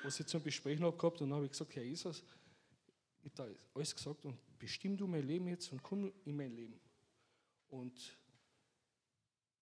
was 0.03 0.19
ich 0.19 0.27
zum 0.27 0.43
Besprechen 0.43 0.85
habe 0.85 0.95
gehabt. 0.95 1.21
Und 1.21 1.29
dann 1.29 1.37
habe 1.37 1.45
ich 1.45 1.51
gesagt, 1.51 1.75
Herr 1.75 1.83
Jesus, 1.83 2.23
ich 3.23 3.31
habe 3.31 3.49
da 3.49 3.55
alles 3.73 3.95
gesagt 3.95 4.25
und 4.25 4.37
bestimm 4.59 4.97
du 4.97 5.07
mein 5.07 5.25
Leben 5.25 5.47
jetzt 5.47 5.71
und 5.71 5.81
komm 5.81 6.11
in 6.25 6.35
mein 6.35 6.51
Leben. 6.51 6.79
Und 7.69 8.17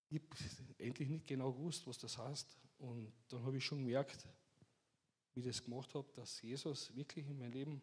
ich 0.09 0.19
habe 0.19 0.83
endlich 0.83 1.07
nicht 1.07 1.27
genau 1.27 1.51
gewusst, 1.51 1.85
was 1.87 1.97
das 1.97 2.17
heißt. 2.17 2.57
Und 2.79 3.11
dann 3.27 3.43
habe 3.43 3.57
ich 3.57 3.65
schon 3.65 3.79
gemerkt, 3.79 4.27
wie 5.33 5.41
ich 5.41 5.45
das 5.45 5.63
gemacht 5.63 5.93
habe, 5.93 6.07
dass 6.13 6.41
Jesus 6.41 6.95
wirklich 6.95 7.27
in 7.27 7.37
mein 7.37 7.51
Leben 7.51 7.81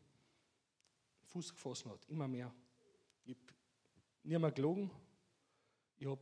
Fuß 1.24 1.54
gefasst 1.54 1.84
hat, 1.84 2.04
immer 2.08 2.26
mehr. 2.26 2.52
Ich 3.24 3.36
habe 3.36 3.54
nicht 4.22 4.38
mehr 4.38 4.52
gelogen, 4.52 4.90
ich 5.98 6.06
habe 6.06 6.20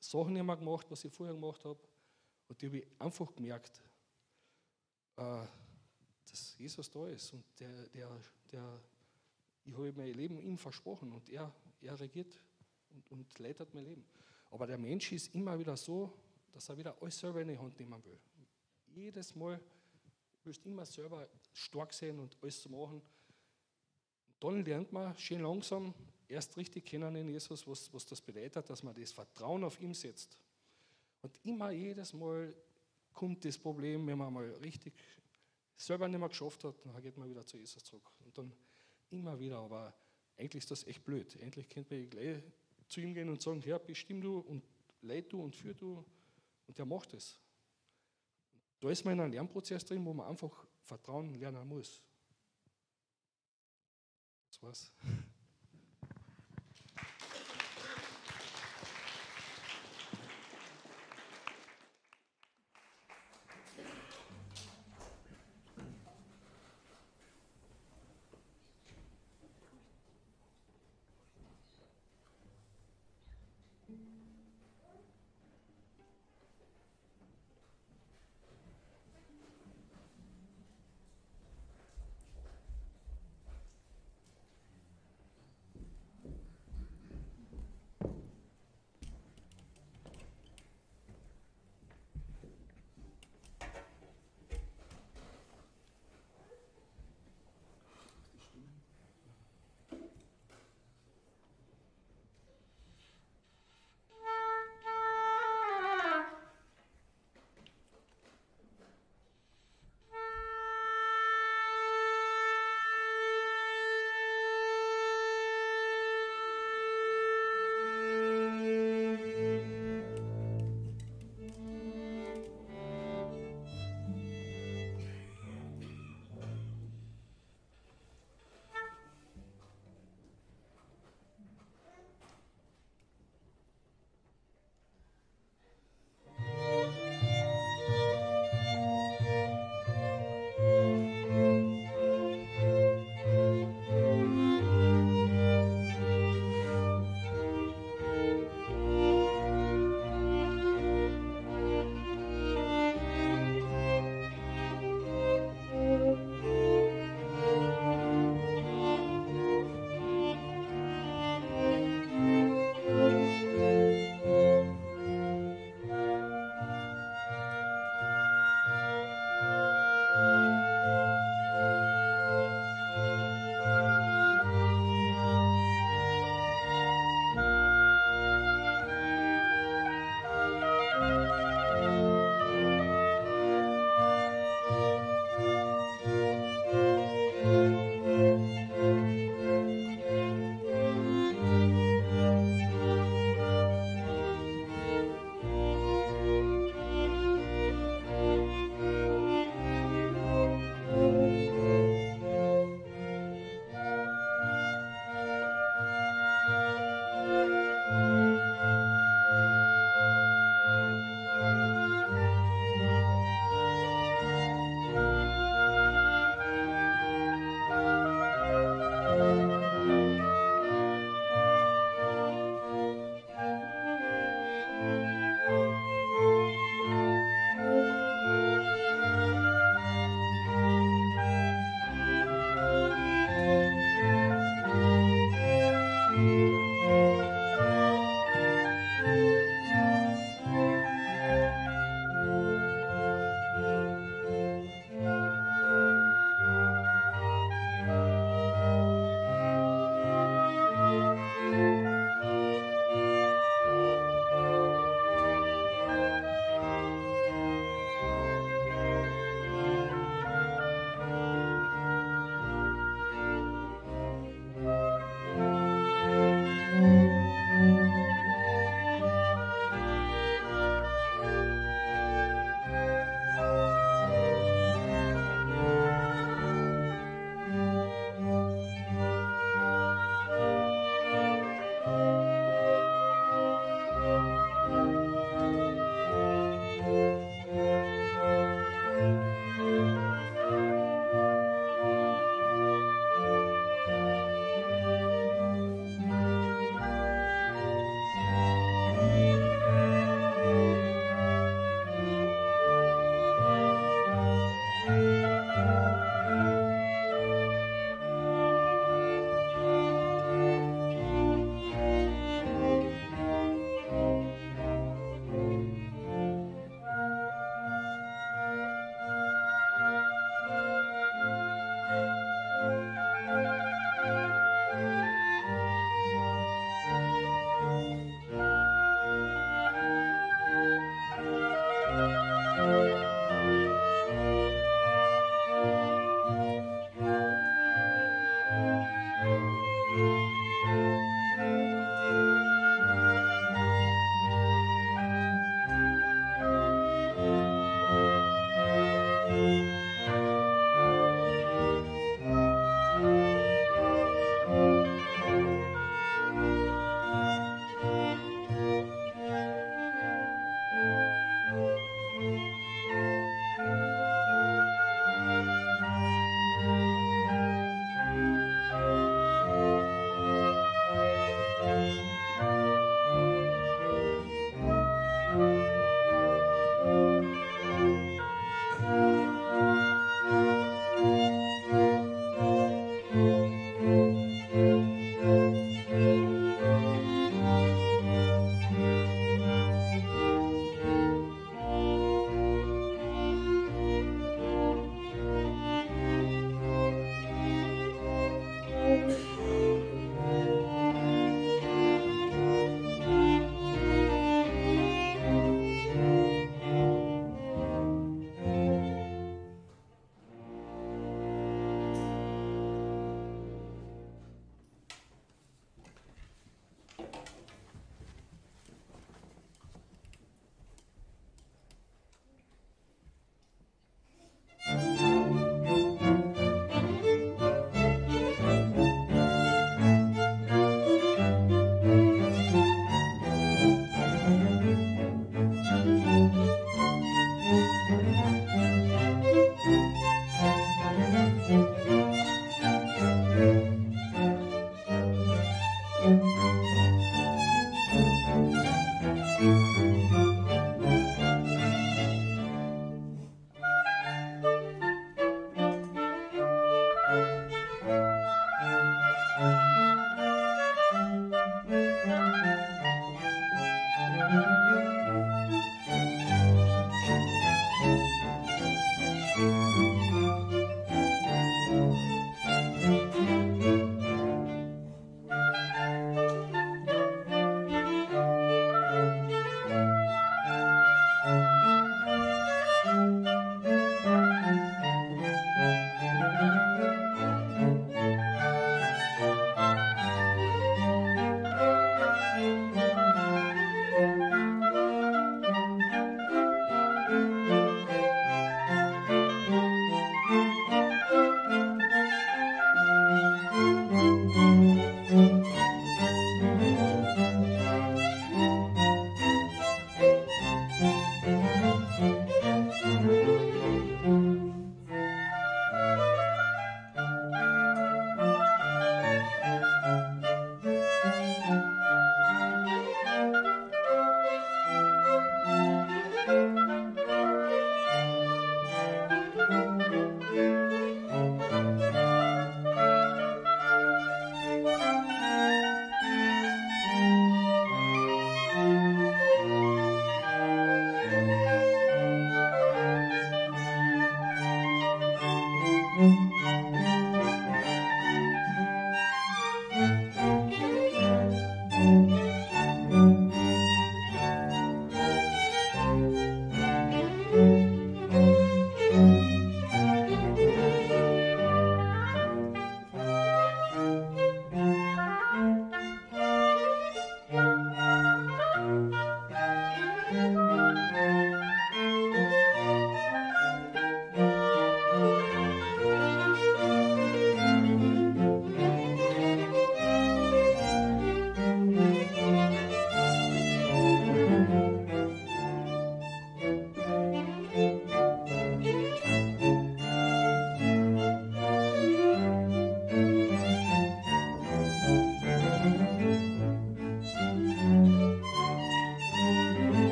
Sachen 0.00 0.32
nicht 0.32 0.44
mehr 0.44 0.56
gemacht, 0.56 0.86
was 0.90 1.04
ich 1.04 1.12
vorher 1.12 1.34
gemacht 1.34 1.64
habe. 1.64 1.78
Und 2.48 2.60
die 2.60 2.66
habe 2.66 2.78
ich 2.78 2.86
einfach 2.98 3.34
gemerkt, 3.34 3.82
äh, 5.16 5.44
dass 6.30 6.56
Jesus 6.58 6.90
da 6.90 7.08
ist. 7.08 7.32
Und 7.32 7.44
der, 7.58 7.88
der, 7.88 8.20
der, 8.52 8.80
ich 9.64 9.72
habe 9.72 9.92
mein 9.92 10.12
Leben 10.14 10.40
ihm 10.40 10.56
versprochen 10.56 11.12
und 11.12 11.28
er, 11.28 11.52
er 11.80 11.98
regiert 11.98 12.40
und, 12.90 13.10
und 13.10 13.38
leitet 13.38 13.74
mein 13.74 13.84
Leben. 13.84 14.04
Aber 14.50 14.66
der 14.66 14.78
Mensch 14.78 15.12
ist 15.12 15.34
immer 15.34 15.58
wieder 15.58 15.76
so, 15.76 16.12
dass 16.56 16.70
er 16.70 16.78
wieder 16.78 16.96
alles 17.02 17.18
selber 17.18 17.42
in 17.42 17.48
die 17.48 17.58
Hand 17.58 17.78
nehmen 17.78 18.02
will. 18.02 18.18
Jedes 18.86 19.34
Mal 19.34 19.60
willst 20.42 20.64
du 20.64 20.70
immer 20.70 20.86
selber 20.86 21.28
stark 21.52 21.92
sein 21.92 22.18
und 22.18 22.34
alles 22.40 22.62
zu 22.62 22.70
machen. 22.70 23.02
Dann 24.40 24.64
lernt 24.64 24.90
man 24.90 25.14
schön 25.18 25.42
langsam, 25.42 25.92
erst 26.26 26.56
richtig 26.56 26.86
kennen 26.86 27.14
in 27.14 27.28
Jesus, 27.28 27.66
was, 27.68 27.92
was 27.92 28.06
das 28.06 28.22
bedeutet, 28.22 28.70
dass 28.70 28.82
man 28.82 28.94
das 28.94 29.12
Vertrauen 29.12 29.64
auf 29.64 29.78
ihn 29.82 29.92
setzt. 29.92 30.38
Und 31.20 31.38
immer 31.44 31.72
jedes 31.72 32.14
Mal 32.14 32.54
kommt 33.12 33.44
das 33.44 33.58
Problem, 33.58 34.06
wenn 34.06 34.16
man 34.16 34.32
mal 34.32 34.48
richtig 34.62 34.94
selber 35.76 36.08
nicht 36.08 36.18
mehr 36.18 36.28
geschafft 36.30 36.64
hat, 36.64 36.74
dann 36.86 37.02
geht 37.02 37.18
man 37.18 37.28
wieder 37.28 37.44
zu 37.44 37.58
Jesus 37.58 37.84
zurück. 37.84 38.10
Und 38.24 38.38
dann 38.38 38.50
immer 39.10 39.38
wieder, 39.38 39.58
aber 39.58 39.94
eigentlich 40.38 40.62
ist 40.62 40.70
das 40.70 40.86
echt 40.86 41.04
blöd. 41.04 41.36
Endlich 41.36 41.68
könnte 41.68 41.98
man 41.98 42.08
gleich 42.08 42.42
zu 42.88 43.02
ihm 43.02 43.12
gehen 43.12 43.28
und 43.28 43.42
sagen, 43.42 43.60
Herr, 43.60 43.78
bestimm 43.78 44.22
du 44.22 44.38
und 44.38 44.64
leid 45.02 45.30
du 45.30 45.42
und 45.42 45.54
führ 45.54 45.74
du. 45.74 46.02
Und 46.66 46.78
der 46.78 46.86
macht 46.86 47.14
es. 47.14 47.40
Da 48.80 48.90
ist 48.90 49.04
man 49.04 49.14
in 49.14 49.20
einem 49.20 49.32
Lernprozess 49.32 49.84
drin, 49.84 50.04
wo 50.04 50.12
man 50.12 50.28
einfach 50.28 50.66
Vertrauen 50.82 51.34
lernen 51.34 51.66
muss. 51.66 52.02
Das 54.48 54.62
war's. 54.62 54.92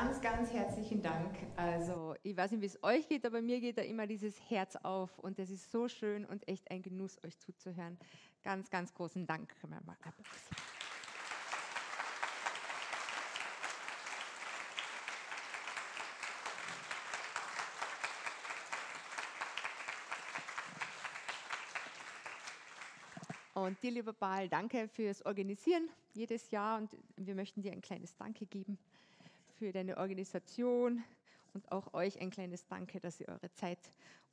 Ganz, 0.00 0.20
ganz 0.20 0.52
herzlichen 0.52 1.02
Dank. 1.02 1.34
Also, 1.56 2.14
ich 2.22 2.36
weiß 2.36 2.52
nicht, 2.52 2.60
wie 2.60 2.66
es 2.66 2.80
euch 2.84 3.08
geht, 3.08 3.26
aber 3.26 3.42
mir 3.42 3.60
geht 3.60 3.78
da 3.78 3.82
immer 3.82 4.06
dieses 4.06 4.38
Herz 4.48 4.76
auf 4.76 5.18
und 5.18 5.40
es 5.40 5.50
ist 5.50 5.72
so 5.72 5.88
schön 5.88 6.24
und 6.24 6.46
echt 6.46 6.70
ein 6.70 6.82
Genuss, 6.82 7.18
euch 7.24 7.36
zuzuhören. 7.40 7.98
Ganz, 8.44 8.70
ganz 8.70 8.94
großen 8.94 9.26
Dank. 9.26 9.52
Und 23.54 23.82
dir, 23.82 23.90
lieber 23.90 24.12
Paul, 24.12 24.48
danke 24.48 24.86
fürs 24.86 25.26
Organisieren 25.26 25.88
jedes 26.14 26.52
Jahr 26.52 26.78
und 26.78 26.96
wir 27.16 27.34
möchten 27.34 27.62
dir 27.62 27.72
ein 27.72 27.80
kleines 27.80 28.14
Danke 28.16 28.46
geben 28.46 28.78
für 29.58 29.72
deine 29.72 29.96
Organisation 29.98 31.02
und 31.52 31.70
auch 31.72 31.92
euch 31.92 32.20
ein 32.20 32.30
kleines 32.30 32.66
Danke, 32.66 33.00
dass 33.00 33.20
ihr 33.20 33.28
eure 33.28 33.52
Zeit 33.52 33.78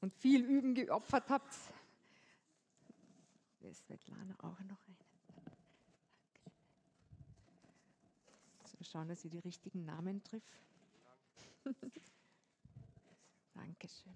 und 0.01 0.13
viel 0.13 0.43
Üben 0.43 0.75
geopfert 0.75 1.29
habt. 1.29 1.53
Ist 3.61 3.85
Svetlana 3.85 4.35
auch 4.37 4.59
noch 4.59 4.77
eine. 4.87 4.95
So 8.65 8.83
schauen, 8.83 9.07
dass 9.07 9.21
sie 9.21 9.29
die 9.29 9.39
richtigen 9.39 9.85
Namen 9.85 10.23
trifft. 10.23 10.61
Dankeschön. 13.55 14.15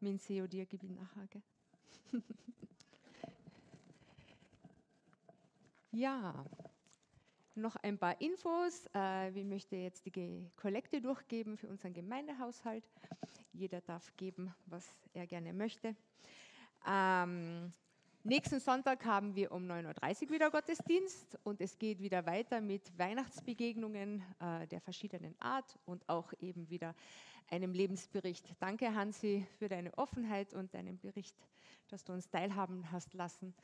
Min 0.00 0.18
Seo 0.18 0.48
dir 0.48 0.66
ich 0.70 0.90
nachher. 0.90 1.28
Ja. 5.94 6.44
Noch 7.56 7.76
ein 7.76 7.98
paar 7.98 8.20
Infos. 8.20 8.88
Äh, 8.96 9.30
ich 9.30 9.44
möchte 9.44 9.76
jetzt 9.76 10.04
die 10.06 10.50
Kollekte 10.56 11.00
durchgeben 11.00 11.56
für 11.56 11.68
unseren 11.68 11.92
Gemeindehaushalt. 11.92 12.82
Jeder 13.52 13.80
darf 13.80 14.12
geben, 14.16 14.52
was 14.66 14.84
er 15.12 15.28
gerne 15.28 15.52
möchte. 15.52 15.94
Ähm, 16.84 17.72
nächsten 18.24 18.58
Sonntag 18.58 19.04
haben 19.04 19.36
wir 19.36 19.52
um 19.52 19.70
9.30 19.70 20.24
Uhr 20.24 20.30
wieder 20.30 20.50
Gottesdienst 20.50 21.38
und 21.44 21.60
es 21.60 21.78
geht 21.78 22.00
wieder 22.00 22.26
weiter 22.26 22.60
mit 22.60 22.98
Weihnachtsbegegnungen 22.98 24.24
äh, 24.40 24.66
der 24.66 24.80
verschiedenen 24.80 25.40
Art 25.40 25.78
und 25.84 26.08
auch 26.08 26.32
eben 26.40 26.68
wieder 26.68 26.92
einem 27.50 27.72
Lebensbericht. 27.72 28.52
Danke, 28.58 28.92
Hansi, 28.92 29.46
für 29.60 29.68
deine 29.68 29.96
Offenheit 29.96 30.54
und 30.54 30.74
deinen 30.74 30.98
Bericht, 30.98 31.36
dass 31.86 32.02
du 32.02 32.14
uns 32.14 32.28
teilhaben 32.28 32.90
hast 32.90 33.14
lassen. 33.14 33.54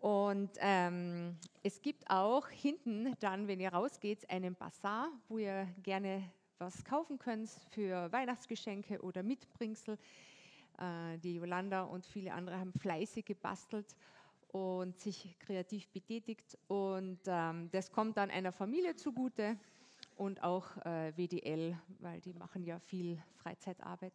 Und 0.00 0.50
ähm, 0.60 1.36
es 1.62 1.82
gibt 1.82 2.10
auch 2.10 2.48
hinten 2.48 3.14
dann, 3.20 3.46
wenn 3.48 3.60
ihr 3.60 3.72
rausgeht, 3.72 4.28
einen 4.30 4.54
Bazar, 4.54 5.10
wo 5.28 5.36
ihr 5.36 5.68
gerne 5.82 6.22
was 6.58 6.84
kaufen 6.84 7.18
könnt 7.18 7.50
für 7.70 8.10
Weihnachtsgeschenke 8.10 9.00
oder 9.02 9.22
Mitbringsel. 9.22 9.98
Äh, 10.78 11.18
die 11.18 11.34
Yolanda 11.34 11.82
und 11.82 12.06
viele 12.06 12.32
andere 12.32 12.58
haben 12.58 12.72
fleißig 12.72 13.26
gebastelt 13.26 13.94
und 14.48 14.98
sich 14.98 15.38
kreativ 15.38 15.86
betätigt. 15.88 16.56
Und 16.66 17.20
ähm, 17.26 17.68
das 17.70 17.92
kommt 17.92 18.16
dann 18.16 18.30
einer 18.30 18.52
Familie 18.52 18.96
zugute 18.96 19.58
und 20.16 20.42
auch 20.42 20.76
äh, 20.78 21.12
WDL, 21.14 21.78
weil 21.98 22.20
die 22.20 22.32
machen 22.32 22.64
ja 22.64 22.78
viel 22.78 23.22
Freizeitarbeit. 23.36 24.14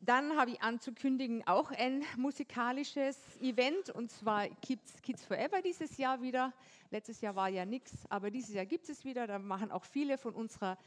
Dann 0.00 0.36
habe 0.36 0.52
ich 0.52 0.62
anzukündigen 0.62 1.46
auch 1.46 1.70
ein 1.70 2.04
musikalisches 2.16 3.18
Event 3.40 3.90
und 3.90 4.10
zwar 4.10 4.48
Kids, 4.48 5.00
Kids 5.02 5.24
Forever 5.24 5.62
dieses 5.62 5.96
Jahr 5.96 6.20
wieder. 6.22 6.52
Letztes 6.90 7.20
Jahr 7.20 7.34
war 7.34 7.48
ja 7.48 7.64
nichts, 7.64 8.06
aber 8.10 8.30
dieses 8.30 8.54
Jahr 8.54 8.66
gibt 8.66 8.88
es 8.88 9.04
wieder. 9.04 9.26
Da 9.26 9.38
machen 9.38 9.70
auch 9.70 9.84
viele 9.84 10.18
von 10.18 10.34
unserer 10.34 10.78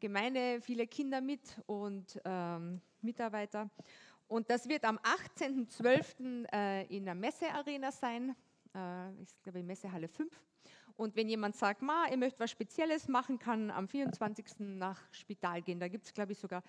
Gemeinde, 0.00 0.60
viele 0.60 0.86
Kinder 0.86 1.20
mit 1.20 1.40
und 1.66 2.20
ähm, 2.24 2.80
Mitarbeiter. 3.00 3.70
Und 4.28 4.50
das 4.50 4.68
wird 4.68 4.84
am 4.84 4.98
18.12. 4.98 6.46
Äh, 6.52 6.86
in 6.94 7.04
der 7.04 7.14
Messearena 7.14 7.92
sein, 7.92 8.34
äh, 8.74 9.22
ich 9.22 9.42
glaube 9.42 9.60
in 9.60 9.66
Messehalle 9.66 10.08
5. 10.08 10.30
Und 10.96 11.14
wenn 11.14 11.28
jemand 11.28 11.56
sagt, 11.56 11.82
Ma, 11.82 12.06
ihr 12.10 12.16
möchtet 12.16 12.40
was 12.40 12.50
Spezielles 12.50 13.06
machen, 13.06 13.38
kann 13.38 13.70
am 13.70 13.86
24. 13.86 14.46
nach 14.60 15.00
Spital 15.12 15.60
gehen. 15.60 15.78
Da 15.78 15.88
gibt 15.88 16.06
es, 16.06 16.14
glaube 16.14 16.32
ich, 16.32 16.38
sogar 16.38 16.62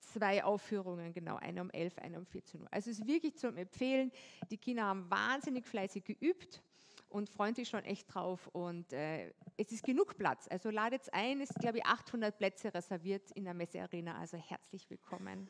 zwei 0.00 0.42
Aufführungen, 0.42 1.12
genau, 1.12 1.36
eine 1.36 1.60
um 1.60 1.70
11, 1.70 1.98
eine 1.98 2.18
um 2.18 2.26
14 2.26 2.62
Uhr. 2.62 2.68
Also 2.70 2.90
es 2.90 2.98
ist 2.98 3.06
wirklich 3.06 3.36
zum 3.36 3.56
Empfehlen. 3.56 4.10
Die 4.50 4.56
Kinder 4.56 4.84
haben 4.84 5.10
wahnsinnig 5.10 5.66
fleißig 5.66 6.04
geübt 6.04 6.62
und 7.10 7.28
freuen 7.28 7.54
sich 7.54 7.68
schon 7.68 7.84
echt 7.84 8.12
drauf. 8.12 8.48
Und 8.52 8.92
äh, 8.92 9.32
es 9.58 9.70
ist 9.70 9.84
genug 9.84 10.16
Platz. 10.16 10.48
Also 10.48 10.70
ladet 10.70 11.12
ein, 11.12 11.40
es 11.40 11.50
ist, 11.50 11.60
glaube 11.60 11.78
ich, 11.78 11.86
800 11.86 12.36
Plätze 12.36 12.72
reserviert 12.72 13.30
in 13.32 13.44
der 13.44 13.54
Messearena. 13.54 14.18
Also 14.18 14.38
herzlich 14.38 14.88
willkommen. 14.88 15.48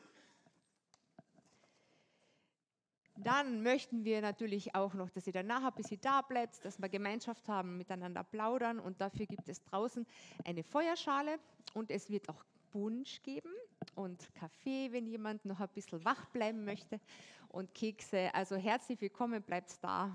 Dann 3.17 3.63
möchten 3.63 4.03
wir 4.03 4.21
natürlich 4.21 4.75
auch 4.75 4.93
noch, 4.93 5.09
dass 5.09 5.25
ihr 5.25 5.33
danach 5.33 5.63
ein 5.63 5.73
bisschen 5.73 6.01
da 6.01 6.21
bleibt, 6.21 6.63
dass 6.65 6.79
wir 6.79 6.89
Gemeinschaft 6.89 7.47
haben, 7.47 7.77
miteinander 7.77 8.23
plaudern. 8.23 8.79
Und 8.79 8.99
dafür 8.99 9.25
gibt 9.25 9.47
es 9.47 9.63
draußen 9.63 10.05
eine 10.43 10.63
Feuerschale 10.63 11.39
und 11.73 11.91
es 11.91 12.09
wird 12.09 12.27
auch 12.27 12.43
Punsch 12.71 13.21
geben 13.23 13.53
und 13.95 14.33
Kaffee, 14.35 14.91
wenn 14.91 15.07
jemand 15.07 15.45
noch 15.45 15.61
ein 15.61 15.69
bisschen 15.69 16.03
wach 16.03 16.25
bleiben 16.27 16.65
möchte 16.65 16.99
und 17.47 17.73
Kekse. 17.73 18.33
Also 18.33 18.57
herzlich 18.57 18.99
willkommen, 18.99 19.41
bleibt 19.41 19.81
da. 19.81 20.11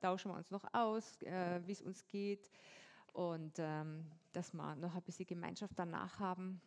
Tauschen 0.00 0.30
wir 0.30 0.36
uns 0.36 0.50
noch 0.52 0.64
aus, 0.72 1.20
äh, 1.22 1.60
wie 1.66 1.72
es 1.72 1.82
uns 1.82 2.06
geht 2.06 2.48
und 3.12 3.58
ähm, 3.58 4.06
dass 4.32 4.54
wir 4.54 4.76
noch 4.76 4.94
ein 4.94 5.02
bisschen 5.02 5.26
Gemeinschaft 5.26 5.74
danach 5.76 6.20
haben. 6.20 6.60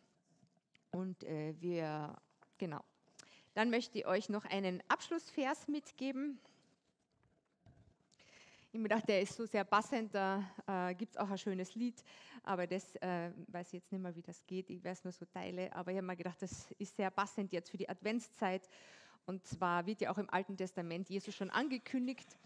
Und 0.90 1.24
äh, 1.24 1.54
wir, 1.58 2.14
genau, 2.58 2.84
dann 3.54 3.70
möchte 3.70 3.98
ich 3.98 4.06
euch 4.06 4.28
noch 4.28 4.44
einen 4.44 4.82
Abschlussvers 4.88 5.68
mitgeben. 5.68 6.38
Ich 8.72 8.80
mir 8.80 8.88
gedacht, 8.88 9.08
der 9.08 9.22
ist 9.22 9.36
so 9.36 9.46
sehr 9.46 9.62
passend, 9.62 10.12
da 10.12 10.42
äh, 10.66 10.94
gibt 10.96 11.12
es 11.12 11.16
auch 11.16 11.30
ein 11.30 11.38
schönes 11.38 11.76
Lied, 11.76 12.02
aber 12.42 12.66
das 12.66 12.96
äh, 12.96 13.30
weiß 13.46 13.68
ich 13.68 13.74
jetzt 13.74 13.92
nicht 13.92 14.00
mehr, 14.00 14.14
wie 14.16 14.22
das 14.22 14.44
geht, 14.44 14.68
ich 14.68 14.82
weiß 14.82 15.04
nur 15.04 15.12
so 15.12 15.24
Teile, 15.26 15.72
aber 15.72 15.92
ich 15.92 15.96
habe 15.96 16.06
mir 16.08 16.16
gedacht, 16.16 16.42
das 16.42 16.72
ist 16.72 16.96
sehr 16.96 17.12
passend 17.12 17.52
jetzt 17.52 17.70
für 17.70 17.76
die 17.76 17.88
Adventszeit. 17.88 18.68
Und 19.26 19.46
zwar 19.46 19.86
wird 19.86 20.00
ja 20.00 20.10
auch 20.10 20.18
im 20.18 20.28
Alten 20.28 20.56
Testament 20.56 21.08
Jesus 21.08 21.34
schon 21.34 21.50
angekündigt. 21.50 22.36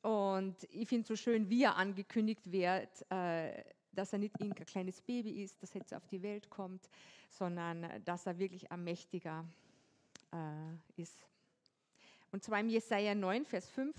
Und 0.00 0.56
ich 0.70 0.88
finde 0.88 1.06
so 1.06 1.16
schön, 1.16 1.50
wie 1.50 1.64
er 1.64 1.76
angekündigt 1.76 2.50
wird, 2.50 3.10
äh, 3.10 3.62
dass 3.92 4.14
er 4.14 4.20
nicht 4.20 4.40
irgendein 4.40 4.64
kleines 4.64 5.02
Baby 5.02 5.42
ist, 5.42 5.62
das 5.62 5.74
jetzt 5.74 5.92
auf 5.92 6.06
die 6.06 6.22
Welt 6.22 6.48
kommt, 6.48 6.88
sondern 7.28 7.86
dass 8.06 8.24
er 8.24 8.38
wirklich 8.38 8.72
ein 8.72 8.82
mächtiger 8.82 9.44
äh, 9.44 9.62
ist. 10.96 11.26
Und 12.30 12.42
zwar 12.42 12.60
im 12.60 12.68
Jesaja 12.68 13.14
9, 13.14 13.44
Vers 13.44 13.68
5. 13.70 13.94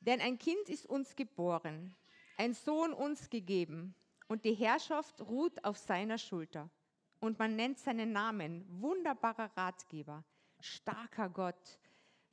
Denn 0.00 0.20
ein 0.20 0.38
Kind 0.38 0.68
ist 0.68 0.86
uns 0.86 1.14
geboren, 1.14 1.94
ein 2.36 2.54
Sohn 2.54 2.92
uns 2.92 3.28
gegeben, 3.28 3.94
und 4.28 4.44
die 4.44 4.54
Herrschaft 4.54 5.20
ruht 5.22 5.64
auf 5.64 5.76
seiner 5.76 6.16
Schulter. 6.16 6.70
Und 7.18 7.38
man 7.40 7.56
nennt 7.56 7.78
seinen 7.80 8.12
Namen 8.12 8.64
wunderbarer 8.80 9.50
Ratgeber, 9.56 10.24
starker 10.60 11.28
Gott, 11.28 11.80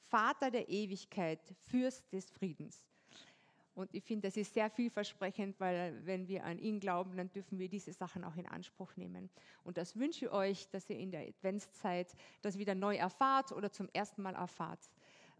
Vater 0.07 0.51
der 0.51 0.69
Ewigkeit, 0.69 1.41
Fürst 1.63 2.13
des 2.13 2.29
Friedens. 2.29 2.85
Und 3.77 3.93
ich 3.93 4.03
finde, 4.03 4.27
das 4.27 4.37
ist 4.37 4.55
sehr 4.55 4.71
vielversprechend, 4.71 5.59
weil 5.59 6.03
wenn 6.03 6.27
wir 6.27 6.45
an 6.45 6.57
ihn 6.57 6.79
glauben, 6.79 7.15
dann 7.15 7.31
dürfen 7.31 7.59
wir 7.59 7.69
diese 7.69 7.93
Sachen 7.93 8.23
auch 8.23 8.35
in 8.35 8.47
Anspruch 8.47 8.95
nehmen. 8.95 9.29
Und 9.63 9.77
das 9.77 9.95
wünsche 9.95 10.25
ich 10.25 10.31
euch, 10.31 10.67
dass 10.69 10.89
ihr 10.89 10.97
in 10.97 11.11
der 11.11 11.27
Adventszeit 11.27 12.15
das 12.41 12.57
wieder 12.57 12.73
neu 12.73 12.95
erfahrt 12.95 13.51
oder 13.51 13.71
zum 13.71 13.87
ersten 13.93 14.23
Mal 14.23 14.33
erfahrt, 14.33 14.79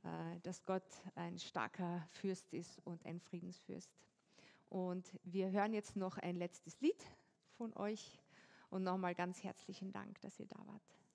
äh, 0.04 0.40
dass 0.44 0.64
Gott 0.66 0.86
ein 1.16 1.40
starker 1.40 2.08
Fürst 2.12 2.54
ist 2.54 2.80
und 2.86 3.04
ein 3.08 3.20
Friedensfürst. 3.20 3.90
Und 4.70 5.12
wir 5.24 5.50
hören 5.50 5.74
jetzt 5.74 5.96
noch 5.96 6.20
ein 6.20 6.36
letztes 6.36 6.80
Lied 6.80 7.08
von 7.58 7.76
euch 7.76 8.20
und 8.70 8.84
nochmal 8.84 9.16
ganz 9.16 9.44
herzlichen 9.44 9.92
Dank, 9.92 10.22
dass 10.22 10.40
ihr 10.40 10.46
da 10.46 10.60
wart. 10.68 11.07